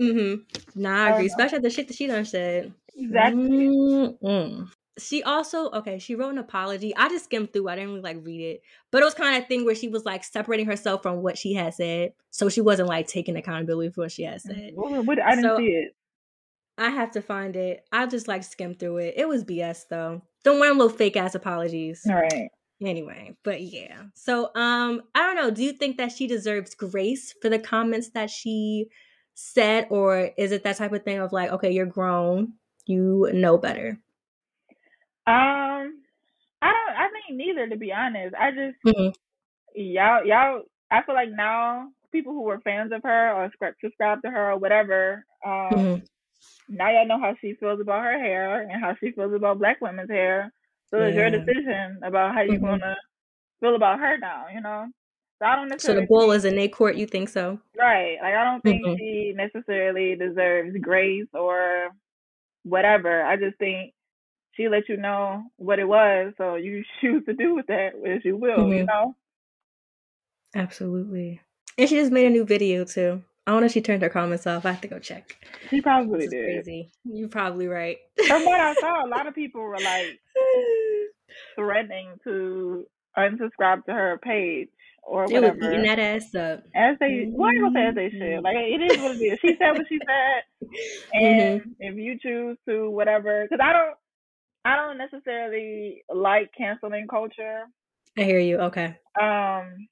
Mm-hmm. 0.00 0.80
Nah, 0.80 1.04
I 1.04 1.10
agree. 1.10 1.26
Especially 1.26 1.58
the 1.58 1.70
shit 1.70 1.88
that 1.88 1.96
she 1.96 2.06
done 2.06 2.24
said. 2.24 2.72
Exactly. 2.96 3.68
Mm-mm. 3.68 4.68
She 5.00 5.22
also 5.22 5.70
okay. 5.70 5.98
She 5.98 6.14
wrote 6.14 6.30
an 6.30 6.38
apology. 6.38 6.94
I 6.96 7.08
just 7.08 7.24
skimmed 7.24 7.52
through. 7.52 7.68
I 7.68 7.74
didn't 7.76 7.90
really 7.90 8.02
like 8.02 8.18
read 8.22 8.40
it, 8.40 8.62
but 8.90 9.02
it 9.02 9.04
was 9.04 9.14
kind 9.14 9.40
of 9.40 9.48
thing 9.48 9.64
where 9.64 9.74
she 9.74 9.88
was 9.88 10.04
like 10.04 10.24
separating 10.24 10.66
herself 10.66 11.02
from 11.02 11.22
what 11.22 11.38
she 11.38 11.54
had 11.54 11.74
said, 11.74 12.12
so 12.30 12.48
she 12.48 12.60
wasn't 12.60 12.88
like 12.88 13.06
taking 13.06 13.36
accountability 13.36 13.90
for 13.90 14.02
what 14.02 14.12
she 14.12 14.22
had 14.24 14.40
said. 14.40 14.72
What, 14.74 15.04
what, 15.06 15.20
I 15.20 15.34
didn't 15.34 15.44
so, 15.44 15.56
see 15.58 15.66
it. 15.66 15.94
I 16.80 16.88
have 16.88 17.10
to 17.12 17.20
find 17.20 17.56
it. 17.56 17.84
I 17.92 18.06
just 18.06 18.26
like 18.26 18.42
skimmed 18.42 18.78
through 18.78 18.98
it. 18.98 19.14
It 19.16 19.28
was 19.28 19.44
BS 19.44 19.88
though. 19.88 20.22
Don't 20.44 20.58
wear 20.58 20.72
little 20.72 20.88
fake 20.88 21.16
ass 21.16 21.34
apologies. 21.34 22.06
All 22.08 22.14
right. 22.14 22.48
Anyway, 22.82 23.36
but 23.44 23.60
yeah. 23.60 24.04
So 24.14 24.46
um 24.54 25.02
I 25.14 25.20
don't 25.20 25.36
know, 25.36 25.50
do 25.50 25.62
you 25.62 25.72
think 25.72 25.98
that 25.98 26.12
she 26.12 26.26
deserves 26.26 26.74
grace 26.74 27.34
for 27.42 27.50
the 27.50 27.58
comments 27.58 28.10
that 28.10 28.30
she 28.30 28.86
said 29.34 29.88
or 29.90 30.30
is 30.38 30.52
it 30.52 30.64
that 30.64 30.78
type 30.78 30.92
of 30.92 31.02
thing 31.02 31.18
of 31.18 31.32
like 31.32 31.50
okay, 31.50 31.70
you're 31.70 31.84
grown, 31.84 32.54
you 32.86 33.28
know 33.34 33.58
better? 33.58 33.98
Um 35.30 36.02
I 36.62 36.72
don't 36.72 36.96
I 36.96 37.08
think 37.12 37.38
neither 37.38 37.68
to 37.68 37.76
be 37.76 37.92
honest. 37.92 38.34
I 38.34 38.50
just 38.50 38.76
mm-hmm. 38.86 39.10
y'all 39.74 40.24
y'all 40.24 40.62
I 40.90 41.02
feel 41.02 41.14
like 41.14 41.30
now 41.30 41.88
people 42.10 42.32
who 42.32 42.42
were 42.42 42.60
fans 42.60 42.92
of 42.92 43.02
her 43.04 43.32
or 43.32 43.50
subscribe 43.82 44.22
to 44.22 44.30
her 44.30 44.52
or 44.52 44.58
whatever, 44.58 45.24
um 45.46 45.70
mm-hmm. 45.70 46.04
now 46.68 46.90
y'all 46.90 47.06
know 47.06 47.20
how 47.20 47.34
she 47.40 47.54
feels 47.54 47.80
about 47.80 48.02
her 48.02 48.18
hair 48.18 48.62
and 48.62 48.82
how 48.82 48.94
she 48.98 49.12
feels 49.12 49.32
about 49.32 49.58
black 49.58 49.80
women's 49.80 50.10
hair. 50.10 50.52
So 50.90 50.98
yeah. 50.98 51.04
it's 51.06 51.16
your 51.16 51.30
decision 51.30 52.00
about 52.02 52.34
how 52.34 52.42
you're 52.42 52.56
mm-hmm. 52.56 52.80
gonna 52.80 52.96
feel 53.60 53.76
about 53.76 54.00
her 54.00 54.18
now, 54.18 54.46
you 54.52 54.60
know. 54.60 54.86
So 55.38 55.46
I 55.46 55.56
don't 55.56 55.68
necessarily. 55.68 56.02
So 56.02 56.02
the 56.02 56.06
ball 56.06 56.32
is 56.32 56.44
in 56.44 56.58
a 56.58 56.68
court. 56.68 56.96
You 56.96 57.06
think 57.06 57.28
so? 57.28 57.58
Right. 57.78 58.18
Like 58.20 58.34
I 58.34 58.44
don't 58.44 58.60
think 58.62 58.84
mm-hmm. 58.84 58.96
she 58.96 59.32
necessarily 59.34 60.16
deserves 60.16 60.76
grace 60.80 61.28
or 61.32 61.90
whatever. 62.64 63.22
I 63.22 63.36
just 63.36 63.56
think 63.58 63.94
she 64.56 64.68
let 64.68 64.88
you 64.88 64.96
know 64.96 65.44
what 65.56 65.78
it 65.78 65.88
was, 65.88 66.32
so 66.38 66.54
you 66.56 66.84
choose 67.00 67.24
to 67.26 67.34
do 67.34 67.54
with 67.54 67.66
that 67.66 67.90
as 68.06 68.24
you 68.24 68.36
will. 68.36 68.58
Mm-hmm. 68.58 68.72
You 68.72 68.84
know. 68.84 69.16
Absolutely. 70.54 71.40
And 71.78 71.88
she 71.88 71.96
just 71.96 72.12
made 72.12 72.26
a 72.26 72.30
new 72.30 72.44
video 72.44 72.84
too. 72.84 73.22
I 73.46 73.52
wonder 73.52 73.66
if 73.66 73.72
she 73.72 73.80
turned 73.80 74.02
her 74.02 74.08
comments 74.08 74.46
off. 74.46 74.66
I 74.66 74.72
have 74.72 74.80
to 74.82 74.88
go 74.88 74.98
check. 74.98 75.36
She 75.70 75.80
probably 75.80 76.28
did. 76.28 76.44
Crazy. 76.44 76.90
You're 77.04 77.28
probably 77.28 77.66
right. 77.66 77.96
From 78.26 78.44
what 78.44 78.60
I 78.60 78.74
saw, 78.74 79.06
a 79.06 79.08
lot 79.08 79.26
of 79.26 79.34
people 79.36 79.60
were 79.60 79.78
like 79.78 80.20
threatening 81.56 82.18
to 82.24 82.86
unsubscribe 83.16 83.84
to 83.86 83.92
her 83.92 84.20
page 84.22 84.68
or 85.02 85.24
whatever. 85.24 85.72
eating 85.72 85.82
that 85.84 85.98
ass 85.98 86.34
up. 86.34 86.64
As 86.74 86.96
they, 87.00 87.26
well, 87.28 87.50
I 87.50 87.60
gonna 87.60 87.72
say 87.74 87.86
as 87.86 87.94
they 87.94 88.10
should. 88.10 88.20
Mm-hmm. 88.20 88.44
Like 88.44 88.56
it 88.56 88.92
is 88.92 88.98
what 88.98 89.16
it 89.16 89.24
is. 89.24 89.38
She 89.40 89.56
said 89.58 89.72
what 89.72 89.86
she 89.88 89.98
said, 90.06 90.68
and 91.14 91.60
mm-hmm. 91.60 91.70
if 91.80 91.96
you 91.96 92.18
choose 92.18 92.56
to 92.68 92.90
whatever, 92.90 93.46
because 93.48 93.64
I 93.64 93.72
don't, 93.72 93.94
I 94.64 94.76
don't 94.76 94.98
necessarily 94.98 96.02
like 96.12 96.50
canceling 96.56 97.06
culture. 97.08 97.64
I 98.18 98.22
hear 98.22 98.40
you. 98.40 98.58
Okay. 98.58 98.96
Um, 99.20 99.88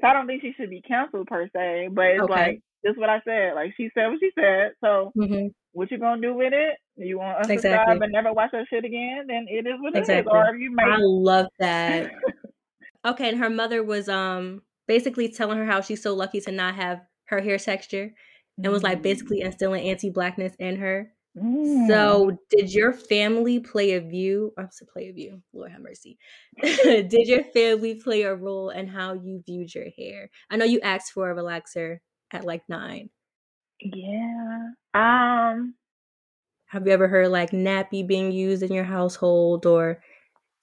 so 0.00 0.06
I 0.06 0.12
don't 0.12 0.26
think 0.26 0.42
she 0.42 0.52
should 0.56 0.70
be 0.70 0.82
canceled 0.82 1.26
per 1.26 1.48
se, 1.54 1.88
but 1.92 2.06
it's 2.06 2.22
okay. 2.22 2.32
like 2.32 2.60
just 2.84 2.98
what 2.98 3.08
I 3.08 3.20
said. 3.24 3.54
Like 3.54 3.72
she 3.76 3.90
said 3.94 4.08
what 4.08 4.20
she 4.20 4.30
said. 4.38 4.72
So 4.82 5.12
mm-hmm. 5.16 5.48
what 5.72 5.90
you 5.90 5.98
gonna 5.98 6.20
do 6.20 6.34
with 6.34 6.52
it? 6.52 6.76
You 6.96 7.18
want 7.18 7.42
to 7.42 7.48
unsubscribe 7.48 7.54
exactly. 7.54 7.98
and 8.02 8.12
never 8.12 8.32
watch 8.32 8.50
that 8.52 8.66
shit 8.70 8.84
again? 8.84 9.24
Then 9.26 9.46
it 9.48 9.66
is 9.66 9.74
what 9.80 9.96
exactly. 9.96 10.30
it 10.32 10.40
is. 10.40 10.48
Or 10.50 10.56
you 10.56 10.74
may. 10.74 10.84
I 10.84 10.96
love 10.98 11.46
that. 11.58 12.12
okay, 13.06 13.28
and 13.30 13.38
her 13.38 13.50
mother 13.50 13.82
was 13.82 14.08
um 14.08 14.62
basically 14.86 15.30
telling 15.30 15.58
her 15.58 15.66
how 15.66 15.80
she's 15.80 16.02
so 16.02 16.14
lucky 16.14 16.40
to 16.42 16.52
not 16.52 16.74
have 16.74 17.00
her 17.26 17.40
hair 17.40 17.58
texture, 17.58 18.12
and 18.56 18.72
was 18.72 18.82
like 18.82 19.02
basically 19.02 19.40
mm. 19.40 19.46
instilling 19.46 19.88
anti-blackness 19.88 20.54
in 20.58 20.76
her. 20.76 21.12
Mm. 21.42 21.88
So, 21.88 22.38
did 22.50 22.72
your 22.72 22.92
family 22.92 23.60
play 23.60 23.92
a 23.92 24.00
view? 24.00 24.52
I 24.58 24.62
to 24.62 24.84
play 24.84 25.08
a 25.08 25.12
view. 25.12 25.42
Lord 25.52 25.72
have 25.72 25.80
mercy. 25.80 26.18
did 26.62 27.28
your 27.28 27.44
family 27.44 27.94
play 27.96 28.22
a 28.22 28.34
role 28.34 28.70
in 28.70 28.86
how 28.86 29.14
you 29.14 29.42
viewed 29.46 29.74
your 29.74 29.88
hair? 29.96 30.30
I 30.50 30.56
know 30.56 30.64
you 30.64 30.80
asked 30.80 31.12
for 31.12 31.30
a 31.30 31.34
relaxer 31.34 31.98
at 32.32 32.44
like 32.44 32.62
nine. 32.68 33.10
Yeah. 33.80 34.70
Um. 34.94 35.74
Have 36.66 36.86
you 36.86 36.92
ever 36.92 37.08
heard 37.08 37.28
like 37.28 37.50
nappy 37.50 38.06
being 38.06 38.30
used 38.30 38.62
in 38.62 38.72
your 38.72 38.84
household 38.84 39.64
or 39.64 40.02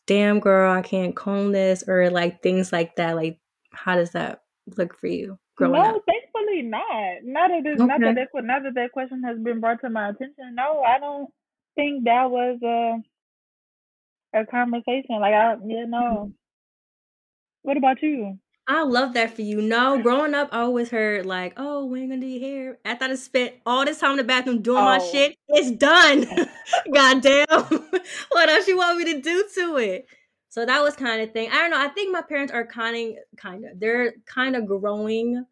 damn 0.06 0.40
girl, 0.40 0.72
I 0.72 0.82
can't 0.82 1.16
comb 1.16 1.52
this 1.52 1.84
or 1.88 2.10
like 2.10 2.44
things 2.44 2.72
like 2.72 2.96
that? 2.98 3.16
Like, 3.16 3.40
how 3.72 3.96
does 3.96 4.12
that 4.12 4.42
look 4.78 4.96
for 4.96 5.08
you 5.08 5.40
growing 5.56 5.82
no, 5.82 5.96
up? 5.96 6.04
Thankfully 6.46 6.62
not. 6.64 7.24
Not 7.24 7.50
that 7.50 7.64
this, 7.64 7.80
okay. 7.80 7.86
not 7.86 8.00
that 8.02 8.16
that, 8.16 8.44
not 8.44 8.64
that 8.64 8.76
that 8.76 8.92
question 8.92 9.24
has 9.24 9.38
been 9.40 9.60
brought 9.60 9.82
to 9.82 9.90
my 9.90 10.10
attention. 10.10 10.56
No, 10.56 10.82
I 10.82 11.00
don't 11.00 11.30
think 11.76 12.06
that 12.06 12.30
was 12.30 12.60
a 12.64 14.40
a 14.40 14.46
conversation. 14.46 15.20
Like 15.20 15.34
I, 15.34 15.56
you 15.66 15.88
know. 15.88 15.98
Mm-hmm. 15.98 16.32
What 17.64 17.78
about 17.78 18.02
you? 18.02 18.38
I 18.68 18.84
love 18.84 19.14
that 19.14 19.36
for 19.36 19.44
you. 19.44 19.62
No, 19.62 20.02
growing 20.02 20.34
up, 20.34 20.50
I 20.52 20.62
always 20.62 20.90
heard 20.90 21.26
like, 21.26 21.54
"Oh, 21.58 21.86
when 21.86 22.02
you 22.02 22.10
gonna 22.10 22.22
do 22.22 22.28
your 22.28 22.40
hair?" 22.40 22.78
After 22.86 23.06
I 23.06 23.16
spent 23.16 23.56
all 23.66 23.86
this 23.86 24.00
time 24.00 24.12
in 24.12 24.18
the 24.18 24.24
bathroom 24.24 24.62
doing 24.62 24.80
oh. 24.80 24.86
my 24.86 25.00
shit, 25.00 25.36
it's 25.50 25.72
done. 25.72 26.26
Goddamn, 26.94 27.46
what 28.32 28.50
else 28.50 28.68
you 28.68 28.78
want 28.78 28.98
me 28.98 29.14
to 29.14 29.22
do 29.22 29.46
to 29.56 29.78
it? 29.78 30.08
So 30.50 30.66
that 30.66 30.82
was 30.82 30.96
kind 30.96 31.22
of 31.22 31.32
thing. 31.32 31.50
I 31.52 31.58
don't 31.58 31.72
know. 31.72 31.80
I 31.80 31.90
think 31.90 32.12
my 32.12 32.22
parents 32.22 32.54
are 32.54 32.66
kind 32.66 32.96
of, 32.96 33.24
kind 33.38 33.66
of, 33.66 33.80
they're 33.80 34.14
kind 34.26 34.56
of 34.56 34.66
growing, 34.66 35.46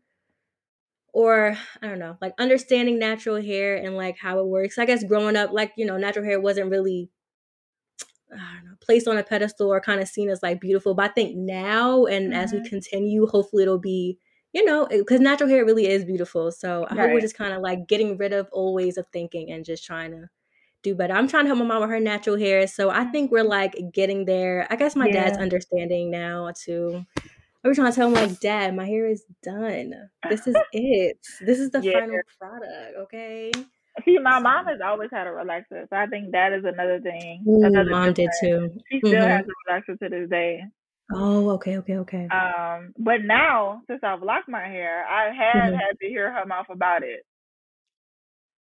or 1.13 1.57
I 1.81 1.87
don't 1.87 1.99
know, 1.99 2.17
like 2.21 2.33
understanding 2.39 2.99
natural 2.99 3.41
hair 3.41 3.75
and 3.75 3.95
like 3.95 4.17
how 4.17 4.39
it 4.39 4.47
works. 4.47 4.77
I 4.77 4.85
guess 4.85 5.03
growing 5.03 5.35
up, 5.35 5.51
like 5.53 5.71
you 5.77 5.85
know, 5.85 5.97
natural 5.97 6.25
hair 6.25 6.41
wasn't 6.41 6.71
really 6.71 7.09
I 8.33 8.55
don't 8.55 8.65
know, 8.65 8.75
placed 8.81 9.07
on 9.07 9.17
a 9.17 9.23
pedestal 9.23 9.71
or 9.71 9.79
kind 9.79 10.01
of 10.01 10.07
seen 10.07 10.29
as 10.29 10.41
like 10.43 10.59
beautiful. 10.59 10.95
But 10.95 11.11
I 11.11 11.13
think 11.13 11.35
now 11.35 12.05
and 12.05 12.31
mm-hmm. 12.31 12.33
as 12.33 12.51
we 12.51 12.59
mm-hmm. 12.59 12.67
continue, 12.67 13.27
hopefully 13.27 13.63
it'll 13.63 13.79
be 13.79 14.17
you 14.53 14.63
know, 14.63 14.87
because 14.87 15.19
natural 15.19 15.49
hair 15.49 15.65
really 15.65 15.87
is 15.87 16.05
beautiful. 16.05 16.51
So 16.51 16.85
I 16.85 16.93
right. 16.93 16.99
hope 16.99 17.13
we're 17.13 17.21
just 17.21 17.37
kind 17.37 17.53
of 17.53 17.61
like 17.61 17.87
getting 17.87 18.17
rid 18.17 18.33
of 18.33 18.47
old 18.51 18.75
ways 18.75 18.97
of 18.97 19.07
thinking 19.07 19.51
and 19.51 19.65
just 19.65 19.83
trying 19.83 20.11
to 20.11 20.29
do 20.83 20.93
better. 20.93 21.13
I'm 21.13 21.27
trying 21.27 21.45
to 21.45 21.47
help 21.47 21.59
my 21.59 21.65
mom 21.65 21.81
with 21.81 21.89
her 21.89 21.99
natural 21.99 22.37
hair. 22.37 22.67
So 22.67 22.91
I 22.91 23.05
think 23.05 23.31
we're 23.31 23.43
like 23.43 23.75
getting 23.91 24.25
there. 24.25 24.67
I 24.69 24.75
guess 24.75 24.95
my 24.95 25.07
yeah. 25.07 25.23
dad's 25.23 25.37
understanding 25.39 26.11
now 26.11 26.51
too. 26.55 27.03
I 27.63 27.69
was 27.69 27.77
trying 27.77 27.91
to 27.91 27.95
tell 27.95 28.07
him 28.07 28.13
like, 28.13 28.39
Dad, 28.39 28.75
my 28.75 28.85
hair 28.85 29.07
is 29.07 29.23
done. 29.41 29.93
This 30.29 30.47
is 30.47 30.55
it. 30.73 31.17
This 31.41 31.59
is 31.59 31.71
the 31.71 31.81
yeah. 31.81 31.99
final 31.99 32.19
product. 32.39 32.97
Okay. 33.03 33.51
See, 34.03 34.17
my 34.17 34.39
mom 34.39 34.65
has 34.65 34.79
always 34.83 35.09
had 35.11 35.27
a 35.27 35.29
relaxer, 35.29 35.87
so 35.89 35.95
I 35.95 36.07
think 36.07 36.31
that 36.31 36.51
is 36.51 36.65
another 36.65 36.99
thing. 36.99 37.43
Ooh, 37.47 37.63
another 37.63 37.91
mom 37.91 38.13
did 38.13 38.29
too. 38.41 38.71
She 38.91 38.99
still 38.99 39.13
mm-hmm. 39.13 39.29
has 39.29 39.45
a 39.45 39.71
relaxer 39.71 39.99
to 39.99 40.09
this 40.09 40.29
day. 40.29 40.63
Oh, 41.13 41.51
okay, 41.51 41.77
okay, 41.77 41.97
okay. 41.97 42.27
Um, 42.29 42.93
but 42.97 43.23
now 43.23 43.81
since 43.87 43.99
I've 44.03 44.23
locked 44.23 44.49
my 44.49 44.65
hair, 44.65 45.05
I 45.05 45.25
have 45.25 45.63
mm-hmm. 45.63 45.75
had 45.75 45.99
to 46.01 46.07
hear 46.07 46.33
her 46.33 46.45
mouth 46.45 46.65
about 46.69 47.03
it. 47.03 47.25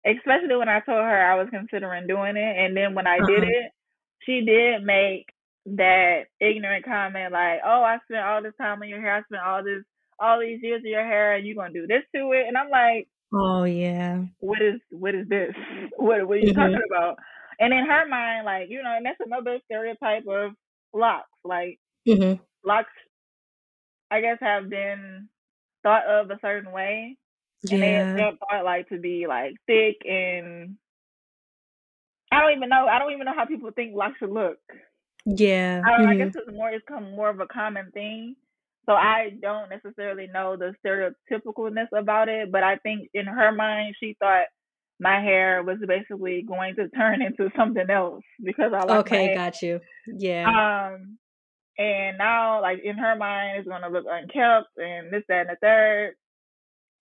Especially 0.05 0.55
when 0.57 0.67
I 0.67 0.81
told 0.81 0.99
her 0.99 1.31
I 1.31 1.35
was 1.35 1.47
considering 1.49 2.07
doing 2.07 2.35
it, 2.35 2.57
and 2.57 2.75
then 2.75 2.93
when 2.93 3.07
I 3.07 3.17
uh-huh. 3.17 3.27
did 3.27 3.43
it, 3.43 3.71
she 4.25 4.41
did 4.41 4.83
make 4.83 5.27
that 5.65 6.23
ignorant 6.39 6.85
comment 6.85 7.31
like, 7.31 7.59
"Oh, 7.65 7.83
I 7.83 7.97
spent 8.05 8.25
all 8.25 8.41
this 8.41 8.55
time 8.59 8.81
on 8.81 8.89
your 8.89 9.01
hair. 9.01 9.15
I 9.15 9.23
spent 9.23 9.43
all 9.43 9.63
this, 9.63 9.83
all 10.19 10.39
these 10.39 10.59
years 10.61 10.79
of 10.79 10.85
your 10.85 11.03
hair, 11.05 11.35
and 11.35 11.45
you 11.45 11.55
gonna 11.55 11.73
do 11.73 11.87
this 11.87 12.03
to 12.15 12.31
it?" 12.31 12.47
And 12.47 12.57
I'm 12.57 12.69
like, 12.69 13.07
"Oh 13.33 13.63
yeah, 13.63 14.23
what 14.39 14.61
is 14.61 14.79
what 14.89 15.15
is 15.15 15.27
this? 15.27 15.53
What 15.97 16.27
what 16.27 16.37
are 16.37 16.39
you 16.39 16.53
mm-hmm. 16.53 16.59
talking 16.59 16.87
about?" 16.89 17.17
And 17.59 17.73
in 17.73 17.85
her 17.85 18.07
mind, 18.07 18.45
like 18.45 18.69
you 18.69 18.81
know, 18.81 18.95
and 18.95 19.05
that's 19.05 19.19
another 19.23 19.59
stereotype 19.65 20.25
of 20.27 20.53
locks. 20.93 21.29
Like 21.43 21.79
mm-hmm. 22.07 22.41
locks, 22.65 22.89
I 24.09 24.21
guess, 24.21 24.37
have 24.41 24.69
been 24.69 25.29
thought 25.83 26.05
of 26.07 26.31
a 26.31 26.39
certain 26.41 26.71
way, 26.71 27.17
and 27.69 27.79
yeah. 27.79 28.13
they 28.13 28.21
are 28.23 28.33
thought 28.37 28.65
like 28.65 28.89
to 28.89 28.97
be 28.97 29.25
like 29.27 29.53
thick 29.67 29.97
and 30.05 30.77
I 32.31 32.39
don't 32.39 32.55
even 32.55 32.69
know. 32.69 32.87
I 32.87 32.97
don't 32.97 33.11
even 33.11 33.25
know 33.25 33.35
how 33.35 33.45
people 33.45 33.69
think 33.75 33.93
locks 33.93 34.17
should 34.19 34.31
look. 34.31 34.57
Yeah. 35.25 35.81
I, 35.85 36.01
mm-hmm. 36.01 36.09
I 36.09 36.15
guess 36.15 36.35
it's 36.35 36.55
more 36.55 36.69
it's 36.69 36.85
come 36.87 37.15
more 37.15 37.29
of 37.29 37.39
a 37.39 37.47
common 37.47 37.91
thing. 37.91 38.35
So 38.87 38.93
I 38.93 39.31
don't 39.41 39.69
necessarily 39.69 40.27
know 40.27 40.57
the 40.57 40.73
stereotypicalness 40.83 41.87
about 41.95 42.29
it, 42.29 42.51
but 42.51 42.63
I 42.63 42.77
think 42.77 43.09
in 43.13 43.25
her 43.25 43.51
mind 43.51 43.95
she 43.99 44.15
thought 44.19 44.45
my 44.99 45.21
hair 45.21 45.63
was 45.63 45.77
basically 45.87 46.43
going 46.47 46.75
to 46.75 46.89
turn 46.89 47.21
into 47.21 47.49
something 47.55 47.89
else 47.89 48.23
because 48.43 48.71
I 48.73 48.83
like 48.83 48.99
Okay, 49.01 49.35
got 49.35 49.61
you. 49.61 49.79
Yeah. 50.07 50.47
Um 50.47 51.17
and 51.77 52.17
now 52.17 52.61
like 52.61 52.79
in 52.83 52.97
her 52.97 53.15
mind 53.15 53.59
it's 53.59 53.67
gonna 53.67 53.89
look 53.89 54.05
unkempt 54.09 54.69
and 54.77 55.13
this, 55.13 55.23
that 55.29 55.47
and 55.47 55.49
the 55.49 55.57
third. 55.61 56.15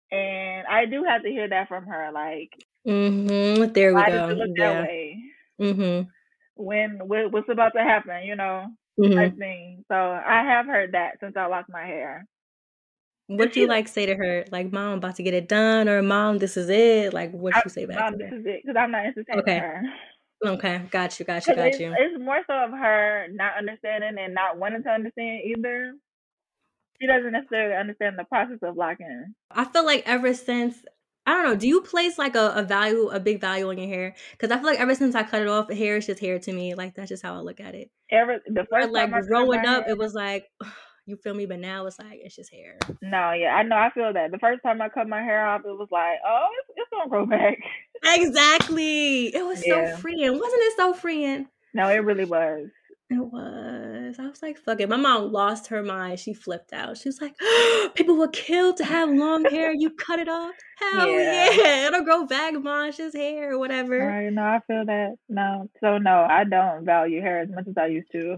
And 0.09 0.65
I 0.67 0.85
do 0.85 1.03
have 1.03 1.23
to 1.23 1.29
hear 1.29 1.49
that 1.49 1.67
from 1.67 1.85
her, 1.85 2.11
like 2.13 2.51
mm-hmm. 2.87 3.71
there 3.73 3.93
we 3.93 4.05
go. 4.05 4.33
look 4.35 4.49
yeah. 4.57 4.73
that 4.73 4.87
way? 4.87 5.23
Mm-hmm 5.61 6.09
when 6.57 6.99
what's 7.05 7.49
about 7.49 7.73
to 7.75 7.83
happen, 7.83 8.23
you 8.23 8.35
know, 8.35 8.65
mm-hmm. 8.99 9.13
type 9.13 9.37
thing. 9.37 9.85
So 9.91 9.95
I 9.95 10.43
have 10.43 10.65
heard 10.65 10.93
that 10.93 11.19
since 11.19 11.35
I 11.37 11.47
locked 11.47 11.69
my 11.69 11.85
hair. 11.85 12.25
What 13.27 13.51
do 13.51 13.59
you 13.59 13.67
like 13.67 13.89
say 13.89 14.05
to 14.05 14.15
her? 14.15 14.45
Like, 14.51 14.71
mom, 14.71 14.93
I'm 14.93 14.97
about 14.99 15.17
to 15.17 15.23
get 15.23 15.33
it 15.33 15.49
done, 15.49 15.89
or 15.89 16.01
mom, 16.01 16.37
this 16.37 16.55
is 16.55 16.69
it. 16.69 17.13
Like, 17.13 17.31
what 17.31 17.55
you 17.55 17.69
say 17.69 17.85
back 17.85 17.99
mom, 17.99 18.13
to 18.13 18.17
this 18.19 18.31
is 18.31 18.45
it, 18.45 18.61
because 18.63 18.77
I'm 18.79 18.91
not 18.91 19.05
entertaining 19.05 19.41
okay. 19.41 19.59
her. 19.59 19.81
Okay, 20.45 20.81
got 20.91 21.19
you, 21.19 21.25
got 21.25 21.45
you, 21.45 21.55
got 21.55 21.67
it's, 21.67 21.79
you. 21.79 21.93
It's 21.97 22.23
more 22.23 22.41
so 22.47 22.53
of 22.53 22.71
her 22.71 23.27
not 23.31 23.57
understanding 23.57 24.15
and 24.17 24.33
not 24.33 24.57
wanting 24.57 24.83
to 24.83 24.89
understand 24.89 25.41
either. 25.43 25.93
She 27.01 27.07
doesn't 27.07 27.31
necessarily 27.31 27.75
understand 27.75 28.17
the 28.17 28.23
process 28.23 28.59
of 28.61 28.77
locking. 28.77 29.33
I 29.51 29.65
feel 29.65 29.85
like 29.85 30.03
ever 30.05 30.33
since 30.33 30.77
I 31.27 31.31
don't 31.31 31.43
know. 31.43 31.55
Do 31.55 31.67
you 31.67 31.81
place 31.81 32.17
like 32.17 32.35
a, 32.35 32.53
a 32.55 32.63
value, 32.63 33.09
a 33.09 33.19
big 33.19 33.41
value 33.41 33.67
on 33.67 33.77
your 33.77 33.89
hair? 33.89 34.15
Because 34.31 34.49
I 34.49 34.55
feel 34.55 34.65
like 34.65 34.79
ever 34.79 34.95
since 34.95 35.13
I 35.13 35.23
cut 35.23 35.41
it 35.41 35.49
off, 35.49 35.69
hair 35.69 35.97
is 35.97 36.05
just 36.05 36.21
hair 36.21 36.39
to 36.39 36.53
me. 36.53 36.73
Like 36.73 36.95
that's 36.95 37.09
just 37.09 37.21
how 37.21 37.35
I 37.35 37.39
look 37.39 37.59
at 37.59 37.75
it. 37.75 37.91
Ever 38.09 38.39
the 38.47 38.65
first 38.71 38.91
like 38.91 39.11
growing 39.27 39.65
up, 39.65 39.83
hair, 39.83 39.91
it 39.91 39.97
was 39.97 40.13
like 40.13 40.45
you 41.05 41.17
feel 41.17 41.33
me, 41.33 41.45
but 41.45 41.59
now 41.59 41.85
it's 41.85 41.99
like 41.99 42.19
it's 42.23 42.33
just 42.33 42.49
hair. 42.49 42.79
No, 43.01 43.33
yeah, 43.33 43.55
I 43.55 43.63
know. 43.63 43.75
I 43.75 43.89
feel 43.93 44.13
that. 44.13 44.31
The 44.31 44.39
first 44.39 44.63
time 44.63 44.81
I 44.81 44.87
cut 44.87 45.09
my 45.09 45.21
hair 45.21 45.45
off, 45.45 45.61
it 45.65 45.77
was 45.77 45.89
like, 45.91 46.17
oh, 46.25 46.47
it's, 46.59 46.77
it's 46.77 46.89
gonna 46.91 47.09
grow 47.09 47.25
back. 47.37 47.57
Exactly. 48.05 49.35
It 49.35 49.45
was 49.45 49.61
yeah. 49.67 49.95
so 49.95 49.97
freeing, 49.97 50.31
wasn't 50.31 50.61
it? 50.61 50.77
So 50.77 50.93
freeing. 50.93 51.47
No, 51.73 51.89
it 51.89 51.97
really 51.97 52.25
was. 52.25 52.69
It 53.09 53.23
was. 53.23 54.19
I 54.19 54.27
was 54.27 54.41
like, 54.41 54.57
fuck 54.57 54.81
it. 54.81 54.89
My 54.89 54.97
mom 54.97 55.31
lost 55.31 55.67
her 55.67 55.81
mind. 55.81 56.19
She 56.19 56.33
flipped 56.33 56.73
out. 56.73 56.97
She 56.97 57.07
was 57.07 57.21
like, 57.21 57.35
people 57.95 58.17
were 58.17 58.27
killed 58.27 58.75
to 58.77 58.85
have 58.85 59.09
long 59.09 59.45
hair. 59.49 59.73
You 59.73 59.91
cut 59.91 60.19
it 60.19 60.27
off? 60.27 60.53
Hell 60.77 61.09
yeah. 61.09 61.49
yeah. 61.51 61.87
It'll 61.87 62.03
grow 62.03 62.25
back, 62.25 62.53
mom. 62.55 62.91
Hair 62.91 63.53
or 63.53 63.59
whatever. 63.59 63.97
Right. 63.97 64.31
No, 64.31 64.41
I 64.41 64.59
feel 64.67 64.85
that. 64.85 65.15
No. 65.29 65.69
So, 65.79 65.97
no, 65.97 66.27
I 66.29 66.43
don't 66.43 66.83
value 66.83 67.21
hair 67.21 67.39
as 67.39 67.49
much 67.49 67.67
as 67.67 67.77
I 67.77 67.87
used 67.87 68.11
to. 68.11 68.37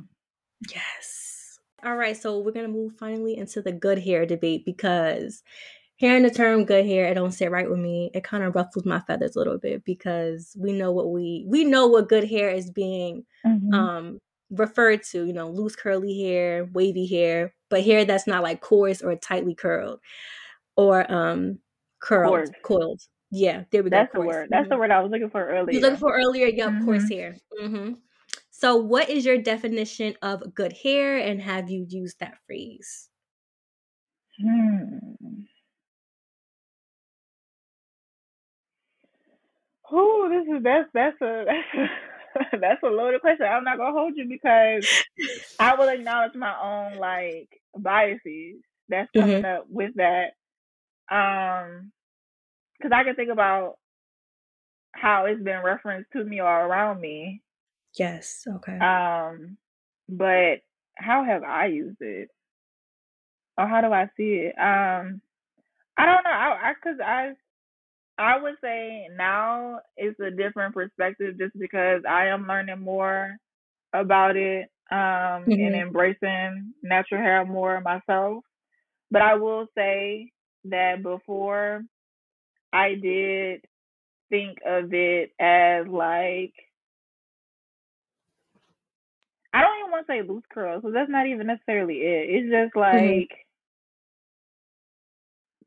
Yes. 0.72 1.60
All 1.84 1.96
right. 1.96 2.16
So, 2.16 2.38
we're 2.38 2.52
going 2.52 2.68
to 2.68 2.72
move 2.72 2.94
finally 3.00 3.38
into 3.38 3.64
the 3.64 3.72
good 3.72 3.98
hair 3.98 4.28
debate 4.28 4.66
because 4.66 5.42
hearing 5.96 6.22
the 6.22 6.30
term 6.30 6.66
good 6.66 6.86
hair, 6.86 7.06
it 7.06 7.16
don't 7.16 7.32
sit 7.32 7.50
right 7.50 7.70
with 7.70 7.80
me. 7.80 8.12
It 8.14 8.24
kind 8.24 8.44
of 8.44 8.54
ruffles 8.54 8.86
my 8.86 9.00
feathers 9.00 9.36
a 9.36 9.40
little 9.40 9.58
bit 9.58 9.84
because 9.84 10.56
we 10.60 10.74
know 10.74 10.92
what 10.92 11.10
we, 11.10 11.44
we 11.48 11.64
know 11.64 11.88
what 11.88 12.08
good 12.08 12.30
hair 12.30 12.52
is 12.52 12.70
being 12.70 13.26
mm-hmm. 13.46 13.74
um 13.74 14.20
referred 14.52 15.04
to, 15.04 15.26
you 15.26 15.34
know, 15.34 15.50
loose 15.50 15.76
curly 15.76 16.22
hair, 16.22 16.70
wavy 16.74 17.06
hair, 17.08 17.54
but 17.70 17.84
hair 17.84 18.06
that's 18.06 18.28
not 18.28 18.44
like 18.44 18.62
coarse 18.62 19.02
or 19.02 19.16
tightly 19.16 19.56
curled 19.56 20.00
or 20.76 21.12
um 21.12 21.60
curled, 22.00 22.32
coarse. 22.32 22.50
coiled. 22.64 23.02
Yeah, 23.32 23.64
there 23.72 23.84
we 23.84 23.90
go. 23.90 23.98
That's 23.98 24.14
the 24.14 24.22
word. 24.22 24.48
That's 24.50 24.64
mm-hmm. 24.64 24.70
the 24.70 24.78
word 24.78 24.92
I 24.92 25.02
was 25.02 25.12
looking 25.12 25.30
for 25.30 25.48
earlier. 25.48 25.76
You 25.76 25.82
looking 25.82 25.98
for 25.98 26.14
earlier? 26.16 26.48
Yep, 26.48 26.70
mm-hmm. 26.70 26.86
coarse 26.86 27.10
hair. 27.10 27.36
Mm-hmm. 27.62 27.94
So, 28.50 28.76
what 28.76 29.10
is 29.10 29.26
your 29.26 29.38
definition 29.38 30.16
of 30.22 30.54
good 30.56 30.74
hair, 30.74 31.18
and 31.18 31.42
have 31.42 31.70
you 31.70 31.86
used 31.88 32.20
that 32.20 32.38
phrase? 32.48 33.10
Hmm. 34.42 34.98
Oh, 39.92 40.30
this 40.30 40.58
is 40.58 40.64
that's 40.64 40.90
that's 40.94 41.22
a 41.22 41.46
that's 41.48 41.76
a 41.76 41.88
that's 42.60 42.84
a 42.84 42.88
loaded 42.88 43.22
question. 43.22 43.46
I'm 43.46 43.64
not 43.64 43.78
gonna 43.78 43.94
hold 43.94 44.14
you 44.16 44.28
because 44.28 44.88
I 45.60 45.76
will 45.76 45.90
acknowledge 45.90 46.36
my 46.36 46.56
own 46.62 46.98
like 46.98 47.50
biases 47.78 48.62
that's 48.88 49.10
coming 49.12 49.44
mm-hmm. 49.44 49.60
up 49.60 49.66
with 49.70 49.92
that. 49.96 50.34
Um, 51.12 51.92
because 52.78 52.92
I 52.94 53.04
can 53.04 53.16
think 53.16 53.30
about 53.32 53.78
how 54.92 55.26
it's 55.26 55.42
been 55.42 55.64
referenced 55.64 56.12
to 56.14 56.24
me 56.24 56.40
or 56.40 56.66
around 56.66 57.02
me. 57.02 57.42
Yes. 57.98 58.48
Okay. 58.48 58.78
Um, 58.78 59.58
but 60.08 60.60
how 60.96 61.24
have 61.24 61.44
I 61.44 61.68
used 61.68 62.02
it, 62.02 62.30
or 63.58 63.68
how 63.68 63.82
do 63.82 63.92
I 63.92 64.10
see 64.18 64.50
it? 64.50 64.56
Um, 64.58 65.22
I 65.98 66.06
don't 66.06 66.24
know. 66.24 66.30
I 66.30 66.70
I, 66.70 66.74
because 66.74 67.00
I, 67.00 67.12
I 67.12 67.34
I 68.20 68.42
would 68.42 68.56
say 68.62 69.08
now 69.16 69.80
it's 69.96 70.20
a 70.20 70.30
different 70.30 70.74
perspective 70.74 71.38
just 71.40 71.58
because 71.58 72.02
I 72.08 72.28
am 72.28 72.48
learning 72.48 72.82
more 72.82 73.38
about 73.94 74.36
it 74.36 74.70
um, 74.92 74.98
mm-hmm. 74.98 75.52
and 75.52 75.76
embracing 75.76 76.74
natural 76.84 77.22
hair 77.22 77.46
more 77.46 77.80
myself. 77.80 78.44
But 79.10 79.22
I 79.22 79.36
will 79.36 79.68
say 79.76 80.32
that 80.66 81.02
before 81.02 81.84
I 82.74 82.96
did 82.96 83.62
think 84.30 84.60
of 84.66 84.94
it 84.94 85.32
as 85.40 85.88
like 85.88 86.54
I 89.52 89.62
don't 89.62 89.80
even 89.80 89.92
want 89.92 90.06
to 90.06 90.14
say 90.14 90.28
loose 90.28 90.44
curls 90.54 90.82
because 90.82 90.94
that's 90.94 91.10
not 91.10 91.26
even 91.26 91.48
necessarily 91.48 92.00
it. 92.00 92.30
It's 92.30 92.52
just 92.52 92.76
mm-hmm. 92.76 92.80
like 92.80 93.32
mm-hmm. 93.32 93.46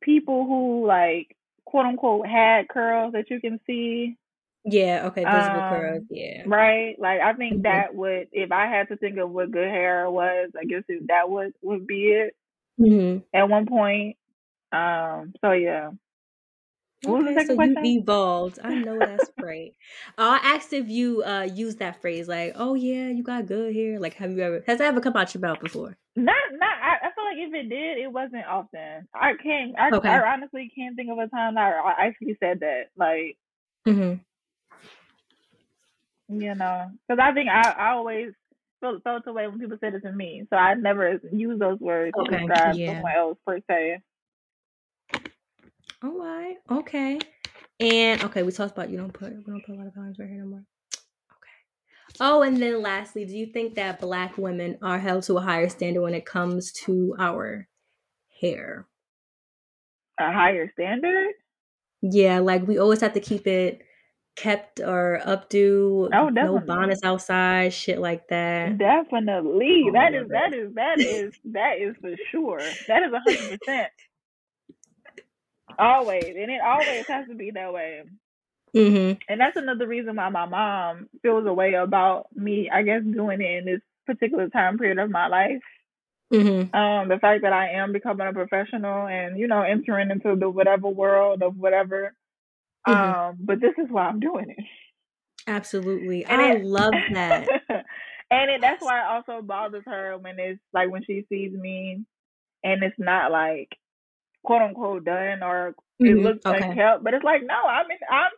people 0.02 0.44
who 0.44 0.86
like 0.86 1.34
quote 1.72 1.86
unquote 1.86 2.26
had 2.26 2.68
curls 2.68 3.14
that 3.14 3.30
you 3.30 3.40
can 3.40 3.58
see. 3.66 4.18
Yeah, 4.64 5.06
okay, 5.06 5.24
visible 5.24 5.60
um, 5.60 5.70
curls, 5.70 6.02
yeah. 6.10 6.42
Right? 6.46 6.96
Like 6.98 7.20
I 7.22 7.32
think 7.32 7.54
mm-hmm. 7.54 7.62
that 7.62 7.94
would 7.94 8.28
if 8.30 8.52
I 8.52 8.66
had 8.66 8.88
to 8.88 8.96
think 8.96 9.16
of 9.16 9.30
what 9.30 9.50
good 9.50 9.68
hair 9.68 10.08
was, 10.10 10.50
I 10.56 10.64
guess 10.66 10.82
it, 10.88 11.08
that 11.08 11.30
would 11.30 11.54
would 11.62 11.86
be 11.86 12.08
it. 12.08 12.36
Mm-hmm. 12.78 13.20
At 13.34 13.48
one 13.48 13.66
point. 13.66 14.18
Um 14.70 15.32
so 15.40 15.52
yeah. 15.52 15.92
Okay, 17.04 17.46
so 17.46 17.54
question? 17.56 17.84
you 17.84 18.00
evolved. 18.00 18.58
I 18.62 18.74
know 18.74 18.98
that's 18.98 19.30
great. 19.40 19.74
I 20.18 20.38
asked 20.54 20.74
if 20.74 20.88
you 20.88 21.24
uh 21.24 21.48
use 21.52 21.76
that 21.76 22.00
phrase 22.02 22.28
like, 22.28 22.52
"Oh 22.54 22.74
yeah, 22.74 23.08
you 23.08 23.22
got 23.24 23.46
good 23.46 23.74
hair." 23.74 23.98
Like, 23.98 24.14
have 24.14 24.30
you 24.30 24.40
ever 24.40 24.62
has 24.66 24.78
that 24.78 24.88
ever 24.88 25.00
come 25.00 25.16
out 25.16 25.34
your 25.34 25.40
mouth 25.40 25.58
before? 25.60 25.96
Not, 26.14 26.36
not. 26.52 26.76
I, 26.80 27.01
like 27.32 27.48
if 27.48 27.54
it 27.54 27.68
did, 27.68 27.98
it 27.98 28.12
wasn't 28.12 28.46
often. 28.46 29.08
I 29.14 29.32
can't. 29.42 29.78
I, 29.78 29.90
okay. 29.96 30.08
I 30.08 30.32
honestly 30.32 30.70
can't 30.74 30.96
think 30.96 31.10
of 31.10 31.18
a 31.18 31.28
time 31.28 31.54
that 31.54 31.74
I 31.84 32.06
actually 32.06 32.36
said 32.40 32.60
that. 32.60 32.90
Like, 32.96 33.36
mm-hmm. 33.86 34.14
you 36.40 36.54
know, 36.54 36.90
because 37.08 37.22
I 37.22 37.32
think 37.32 37.48
I, 37.48 37.70
I 37.70 37.90
always 37.92 38.32
felt 38.80 39.02
felt 39.02 39.26
away 39.26 39.46
when 39.48 39.58
people 39.58 39.78
said 39.80 39.94
it 39.94 40.00
to 40.00 40.12
me, 40.12 40.44
so 40.50 40.56
I 40.56 40.74
never 40.74 41.20
use 41.32 41.58
those 41.58 41.80
words 41.80 42.14
okay. 42.18 42.30
to 42.30 42.46
describe 42.46 42.74
yeah. 42.76 42.94
someone 42.94 43.12
else 43.16 43.38
per 43.46 43.58
se. 43.68 44.02
All 46.02 46.18
right. 46.18 46.56
Okay. 46.70 47.18
And 47.80 48.22
okay, 48.24 48.42
we 48.42 48.52
talked 48.52 48.72
about 48.72 48.90
you 48.90 48.98
don't 48.98 49.12
put 49.12 49.34
we 49.34 49.42
don't 49.44 49.64
put 49.64 49.74
a 49.74 49.78
lot 49.78 49.86
of 49.86 49.94
volumes 49.94 50.18
right 50.18 50.28
here 50.28 50.38
no 50.38 50.46
more. 50.46 50.64
Oh, 52.20 52.42
and 52.42 52.60
then 52.60 52.82
lastly, 52.82 53.24
do 53.24 53.36
you 53.36 53.46
think 53.46 53.74
that 53.74 54.00
black 54.00 54.36
women 54.38 54.78
are 54.82 54.98
held 54.98 55.24
to 55.24 55.38
a 55.38 55.40
higher 55.40 55.68
standard 55.68 56.02
when 56.02 56.14
it 56.14 56.26
comes 56.26 56.72
to 56.84 57.14
our 57.18 57.68
hair? 58.40 58.86
A 60.20 60.32
higher 60.32 60.70
standard? 60.72 61.32
Yeah, 62.02 62.40
like 62.40 62.66
we 62.66 62.78
always 62.78 63.00
have 63.00 63.14
to 63.14 63.20
keep 63.20 63.46
it 63.46 63.82
kept 64.36 64.80
or 64.80 65.20
updo. 65.24 66.08
Oh, 66.12 66.30
definitely. 66.30 66.34
No 66.34 66.58
bonnets 66.58 67.04
outside, 67.04 67.72
shit 67.72 67.98
like 67.98 68.28
that. 68.28 68.78
Definitely. 68.78 69.84
Oh, 69.88 69.92
that 69.92 70.14
is 70.14 70.28
that 70.28 70.54
is 70.54 70.74
that 70.74 70.98
is 70.98 71.34
that 71.44 71.78
is 71.78 71.96
for 72.00 72.14
sure. 72.30 72.60
That 72.88 73.02
is 73.02 73.12
a 73.12 73.20
hundred 73.20 73.60
percent. 73.60 73.90
Always, 75.78 76.24
and 76.24 76.50
it 76.50 76.60
always 76.62 77.06
has 77.06 77.26
to 77.28 77.34
be 77.34 77.50
that 77.52 77.72
way. 77.72 78.02
Mm-hmm. 78.74 79.18
And 79.28 79.40
that's 79.40 79.56
another 79.56 79.86
reason 79.86 80.16
why 80.16 80.28
my 80.30 80.46
mom 80.46 81.08
feels 81.22 81.46
a 81.46 81.52
way 81.52 81.74
about 81.74 82.28
me. 82.34 82.70
I 82.72 82.82
guess 82.82 83.02
doing 83.02 83.40
it 83.40 83.58
in 83.58 83.64
this 83.66 83.80
particular 84.06 84.48
time 84.48 84.78
period 84.78 84.98
of 84.98 85.10
my 85.10 85.26
life. 85.28 85.62
Mm-hmm. 86.32 86.74
Um, 86.74 87.08
the 87.08 87.18
fact 87.18 87.42
that 87.42 87.52
I 87.52 87.72
am 87.72 87.92
becoming 87.92 88.26
a 88.26 88.32
professional 88.32 89.06
and 89.06 89.38
you 89.38 89.46
know 89.46 89.60
entering 89.60 90.10
into 90.10 90.34
the 90.34 90.48
whatever 90.48 90.88
world 90.88 91.42
of 91.42 91.56
whatever. 91.56 92.14
Mm-hmm. 92.88 93.20
Um, 93.20 93.36
but 93.38 93.60
this 93.60 93.74
is 93.76 93.86
why 93.90 94.06
I'm 94.06 94.20
doing 94.20 94.46
it. 94.48 94.64
Absolutely, 95.46 96.24
and 96.24 96.40
I 96.40 96.52
it, 96.54 96.64
love 96.64 96.94
that. 97.12 97.48
and 98.30 98.50
it, 98.50 98.60
that's 98.62 98.82
why 98.82 99.00
it 99.00 99.06
also 99.06 99.42
bothers 99.42 99.84
her 99.86 100.16
when 100.18 100.38
it's 100.38 100.60
like 100.72 100.90
when 100.90 101.04
she 101.04 101.26
sees 101.28 101.52
me, 101.52 102.02
and 102.64 102.82
it's 102.82 102.98
not 102.98 103.30
like 103.30 103.68
quote 104.42 104.62
unquote 104.62 105.04
done 105.04 105.42
or 105.42 105.74
mm-hmm. 106.02 106.06
it 106.06 106.22
looks 106.22 106.46
okay. 106.46 106.70
unkept. 106.70 107.04
But 107.04 107.12
it's 107.12 107.24
like 107.24 107.42
no, 107.44 107.54
I 107.54 107.86
mean 107.86 107.98
I'm 108.10 108.30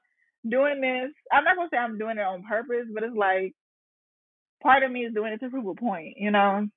doing 0.48 0.80
this. 0.80 1.12
I'm 1.32 1.44
not 1.44 1.56
gonna 1.56 1.68
say 1.72 1.78
I'm 1.78 1.98
doing 1.98 2.18
it 2.18 2.22
on 2.22 2.44
purpose, 2.44 2.86
but 2.92 3.02
it's 3.02 3.16
like 3.16 3.54
part 4.62 4.82
of 4.82 4.90
me 4.90 5.04
is 5.04 5.14
doing 5.14 5.32
it 5.32 5.40
to 5.40 5.48
prove 5.48 5.66
a 5.66 5.74
point, 5.74 6.14
you 6.16 6.30
know. 6.30 6.68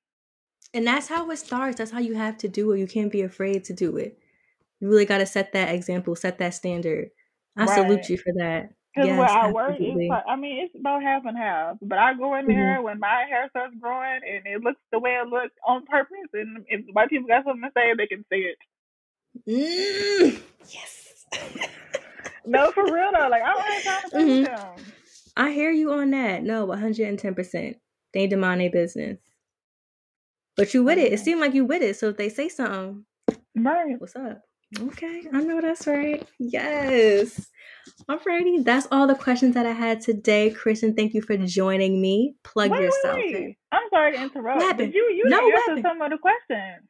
And 0.73 0.85
that's 0.85 1.07
how 1.07 1.29
it 1.31 1.37
starts. 1.37 1.77
That's 1.77 1.91
how 1.91 1.99
you 1.99 2.15
have 2.15 2.37
to 2.39 2.47
do 2.47 2.71
it. 2.71 2.79
You 2.79 2.87
can't 2.87 3.11
be 3.11 3.21
afraid 3.21 3.63
to 3.65 3.73
do 3.73 3.97
it. 3.97 4.19
You 4.79 4.89
really 4.89 5.05
got 5.05 5.19
to 5.19 5.25
set 5.25 5.53
that 5.53 5.73
example, 5.73 6.15
set 6.15 6.37
that 6.39 6.53
standard. 6.53 7.09
I 7.55 7.65
right. 7.65 7.75
salute 7.75 8.09
you 8.09 8.17
for 8.17 8.33
that. 8.37 8.69
Because 8.93 9.09
yes, 9.09 9.17
where 9.17 9.29
I 9.29 9.51
work, 9.51 9.75
is, 9.79 10.11
I 10.27 10.35
mean, 10.35 10.65
it's 10.65 10.75
about 10.75 11.03
half 11.03 11.23
and 11.25 11.37
half. 11.37 11.77
But 11.81 11.99
I 11.99 12.13
go 12.15 12.35
in 12.35 12.45
mm-hmm. 12.45 12.51
there 12.51 12.75
mm-hmm. 12.75 12.83
when 12.83 12.99
my 12.99 13.25
hair 13.29 13.47
starts 13.49 13.75
growing 13.79 14.21
and 14.27 14.45
it 14.45 14.61
looks 14.61 14.79
the 14.91 14.99
way 14.99 15.11
it 15.11 15.27
looks 15.27 15.53
on 15.65 15.85
purpose. 15.85 16.29
And 16.33 16.65
if 16.67 16.81
white 16.93 17.09
people 17.09 17.27
got 17.27 17.45
something 17.45 17.61
to 17.61 17.71
say, 17.75 17.93
they 17.95 18.07
can 18.07 18.25
say 18.31 18.37
it. 18.37 18.57
Mm, 19.47 20.41
yes. 20.69 21.25
no, 22.47 22.71
for 22.71 22.85
real 22.85 23.11
though. 23.13 23.27
Like 23.29 23.43
I 23.43 23.53
don't 23.53 23.61
have 23.61 23.83
time 23.83 24.09
to 24.11 24.17
mm-hmm. 24.17 24.83
I 25.35 25.51
hear 25.51 25.71
you 25.71 25.93
on 25.93 26.11
that. 26.11 26.43
No, 26.43 26.65
one 26.65 26.79
hundred 26.79 27.07
and 27.07 27.19
ten 27.19 27.35
percent. 27.35 27.77
They 28.13 28.27
demand 28.27 28.61
a 28.61 28.69
business. 28.69 29.19
But 30.55 30.73
you 30.73 30.83
with 30.83 30.97
it. 30.97 31.13
It 31.13 31.19
seemed 31.19 31.41
like 31.41 31.53
you 31.53 31.65
with 31.65 31.83
it. 31.83 31.97
So 31.97 32.09
if 32.09 32.17
they 32.17 32.29
say 32.29 32.49
something, 32.49 33.05
right? 33.55 33.95
What's 33.99 34.15
up? 34.15 34.41
Okay, 34.79 35.23
I 35.31 35.41
know 35.41 35.61
that's 35.61 35.87
right. 35.87 36.27
Yes. 36.39 37.47
Alrighty, 38.09 38.65
that's 38.65 38.87
all 38.91 39.07
the 39.07 39.15
questions 39.15 39.53
that 39.53 39.65
I 39.65 39.71
had 39.71 40.01
today. 40.01 40.49
Kristen, 40.49 40.93
thank 40.93 41.13
you 41.13 41.21
for 41.21 41.37
joining 41.37 42.01
me. 42.01 42.35
Plug 42.43 42.71
wait, 42.71 42.81
yourself. 42.81 43.15
Wait, 43.15 43.33
wait. 43.33 43.57
I'm 43.71 43.87
sorry 43.89 44.13
to 44.13 44.23
interrupt. 44.23 44.59
What 44.59 44.77
Did 44.77 44.93
you 44.93 45.09
you 45.15 45.29
no, 45.29 45.39
answer 45.39 45.81
some 45.81 46.01
of 46.01 46.09
the 46.09 46.17
questions? 46.17 46.83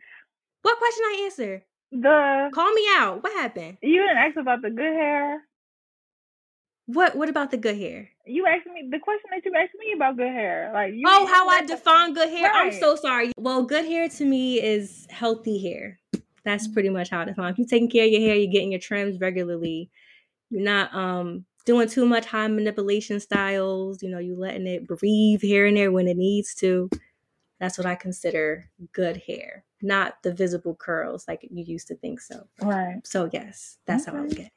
What 0.63 0.77
question 0.79 1.03
I 1.05 1.21
answer? 1.25 1.63
The 1.91 2.49
call 2.53 2.73
me 2.73 2.87
out. 2.95 3.23
What 3.23 3.33
happened? 3.33 3.77
You 3.83 4.01
didn't 4.01 4.17
ask 4.17 4.37
about 4.37 4.61
the 4.61 4.71
good 4.71 4.93
hair. 4.93 5.43
What 6.87 7.17
What 7.17 7.27
about 7.29 7.51
the 7.51 7.57
good 7.57 7.77
hair? 7.77 8.09
You 8.25 8.45
asked 8.47 8.65
me 8.65 8.87
the 8.89 8.99
question 8.99 9.29
that 9.31 9.43
you 9.45 9.51
asked 9.55 9.75
me 9.77 9.93
about 9.93 10.15
good 10.15 10.31
hair. 10.31 10.71
Like 10.73 10.93
you 10.93 11.03
oh, 11.05 11.25
how 11.25 11.47
I 11.49 11.65
define 11.65 12.13
good 12.13 12.29
hair. 12.29 12.49
Right. 12.49 12.73
I'm 12.73 12.79
so 12.79 12.95
sorry. 12.95 13.31
Well, 13.37 13.63
good 13.63 13.85
hair 13.85 14.07
to 14.07 14.25
me 14.25 14.61
is 14.61 15.05
healthy 15.09 15.61
hair. 15.61 15.99
That's 16.45 16.67
pretty 16.67 16.89
much 16.89 17.09
how 17.09 17.21
I 17.21 17.25
define. 17.25 17.51
If 17.51 17.57
you're 17.57 17.67
taking 17.67 17.89
care 17.89 18.05
of 18.05 18.11
your 18.11 18.21
hair, 18.21 18.35
you're 18.35 18.51
getting 18.51 18.71
your 18.71 18.79
trims 18.79 19.19
regularly. 19.19 19.89
You're 20.49 20.63
not 20.63 20.95
um 20.95 21.45
doing 21.65 21.89
too 21.89 22.05
much 22.05 22.25
high 22.25 22.47
manipulation 22.47 23.19
styles. 23.19 24.01
You 24.01 24.09
know, 24.09 24.19
you 24.19 24.37
letting 24.39 24.65
it 24.65 24.87
breathe 24.87 25.41
here 25.41 25.65
and 25.65 25.75
there 25.75 25.91
when 25.91 26.07
it 26.07 26.15
needs 26.15 26.55
to. 26.55 26.89
That's 27.59 27.77
what 27.77 27.87
I 27.87 27.95
consider 27.95 28.69
good 28.93 29.17
hair, 29.17 29.65
not 29.81 30.21
the 30.23 30.31
visible 30.31 30.75
curls 30.75 31.27
like 31.27 31.45
you 31.49 31.65
used 31.65 31.87
to 31.87 31.95
think 31.95 32.21
so. 32.21 32.47
Right. 32.61 33.01
So 33.03 33.29
yes, 33.33 33.79
that's 33.85 34.07
okay. 34.07 34.15
how 34.15 34.23
I 34.23 34.25
look 34.25 34.39
at 34.39 34.45
it. 34.45 34.51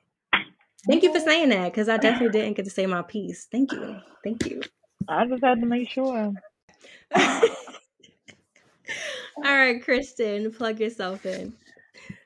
Thank 0.87 1.03
you 1.03 1.13
for 1.13 1.21
saying 1.21 1.51
that 1.51 1.73
because 1.73 1.89
I 1.89 1.97
definitely 1.97 2.31
didn't 2.41 2.57
get 2.57 2.65
to 2.65 2.71
say 2.71 2.87
my 2.87 3.03
piece. 3.03 3.47
Thank 3.51 3.73
you. 3.73 3.97
Thank 4.25 4.47
you. 4.47 4.63
I 5.09 5.27
just 5.27 5.43
had 5.43 5.61
to 5.61 5.67
make 5.67 5.91
sure. 5.91 6.33
All 9.37 9.57
right, 9.57 9.83
Kristen, 9.83 10.53
plug 10.53 10.81
yourself 10.81 11.25
in. 11.25 11.55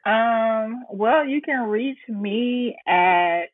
Um, 0.05 0.85
well, 0.91 1.27
you 1.27 1.41
can 1.41 1.69
reach 1.69 1.99
me 2.09 2.77
at 2.87 3.45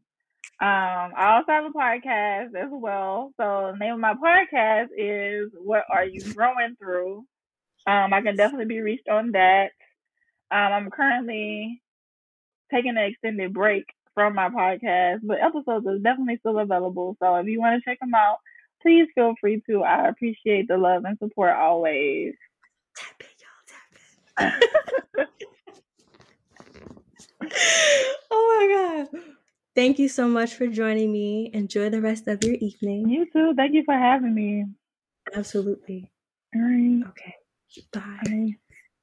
Um, 0.62 1.14
I 1.16 1.36
also 1.36 1.52
have 1.52 1.64
a 1.64 1.70
podcast 1.70 2.54
as 2.54 2.68
well. 2.70 3.32
So 3.38 3.70
the 3.72 3.78
name 3.78 3.94
of 3.94 4.00
my 4.00 4.12
podcast 4.12 4.88
is 4.96 5.50
What 5.58 5.84
Are 5.90 6.04
You 6.04 6.20
Growing 6.34 6.76
Thru? 6.78 7.24
Um, 7.86 8.12
I 8.12 8.20
can 8.20 8.36
definitely 8.36 8.66
be 8.66 8.82
reached 8.82 9.08
on 9.08 9.32
that. 9.32 9.70
Um, 10.50 10.72
I'm 10.72 10.90
currently 10.90 11.80
taking 12.70 12.90
an 12.90 12.98
extended 12.98 13.54
break 13.54 13.86
from 14.14 14.34
my 14.34 14.50
podcast, 14.50 15.20
but 15.22 15.40
episodes 15.40 15.86
are 15.86 15.98
definitely 15.98 16.36
still 16.40 16.58
available. 16.58 17.16
So 17.20 17.36
if 17.36 17.46
you 17.46 17.58
want 17.58 17.82
to 17.82 17.90
check 17.90 17.98
them 18.00 18.12
out, 18.14 18.36
please 18.82 19.08
feel 19.14 19.34
free 19.40 19.62
to. 19.68 19.82
I 19.82 20.08
appreciate 20.08 20.68
the 20.68 20.76
love 20.76 21.04
and 21.04 21.18
support 21.18 21.56
always. 21.56 22.34
Tap 22.96 23.14
it, 23.20 23.26
y'all. 23.40 23.48
Tap 23.66 23.80
it. 23.92 24.29
oh 28.30 29.06
my 29.10 29.12
god. 29.12 29.22
Thank 29.74 29.98
you 29.98 30.08
so 30.08 30.28
much 30.28 30.54
for 30.54 30.66
joining 30.66 31.12
me. 31.12 31.50
Enjoy 31.52 31.88
the 31.90 32.00
rest 32.00 32.26
of 32.28 32.42
your 32.44 32.54
evening. 32.56 33.10
You 33.10 33.26
too. 33.30 33.52
Thank 33.54 33.74
you 33.74 33.84
for 33.84 33.94
having 33.94 34.34
me. 34.34 34.64
Absolutely. 35.34 36.12
All 36.54 36.62
right. 36.62 37.02
Okay. 37.08 37.34
Bye. 37.92 38.20
Bye. 38.24 38.58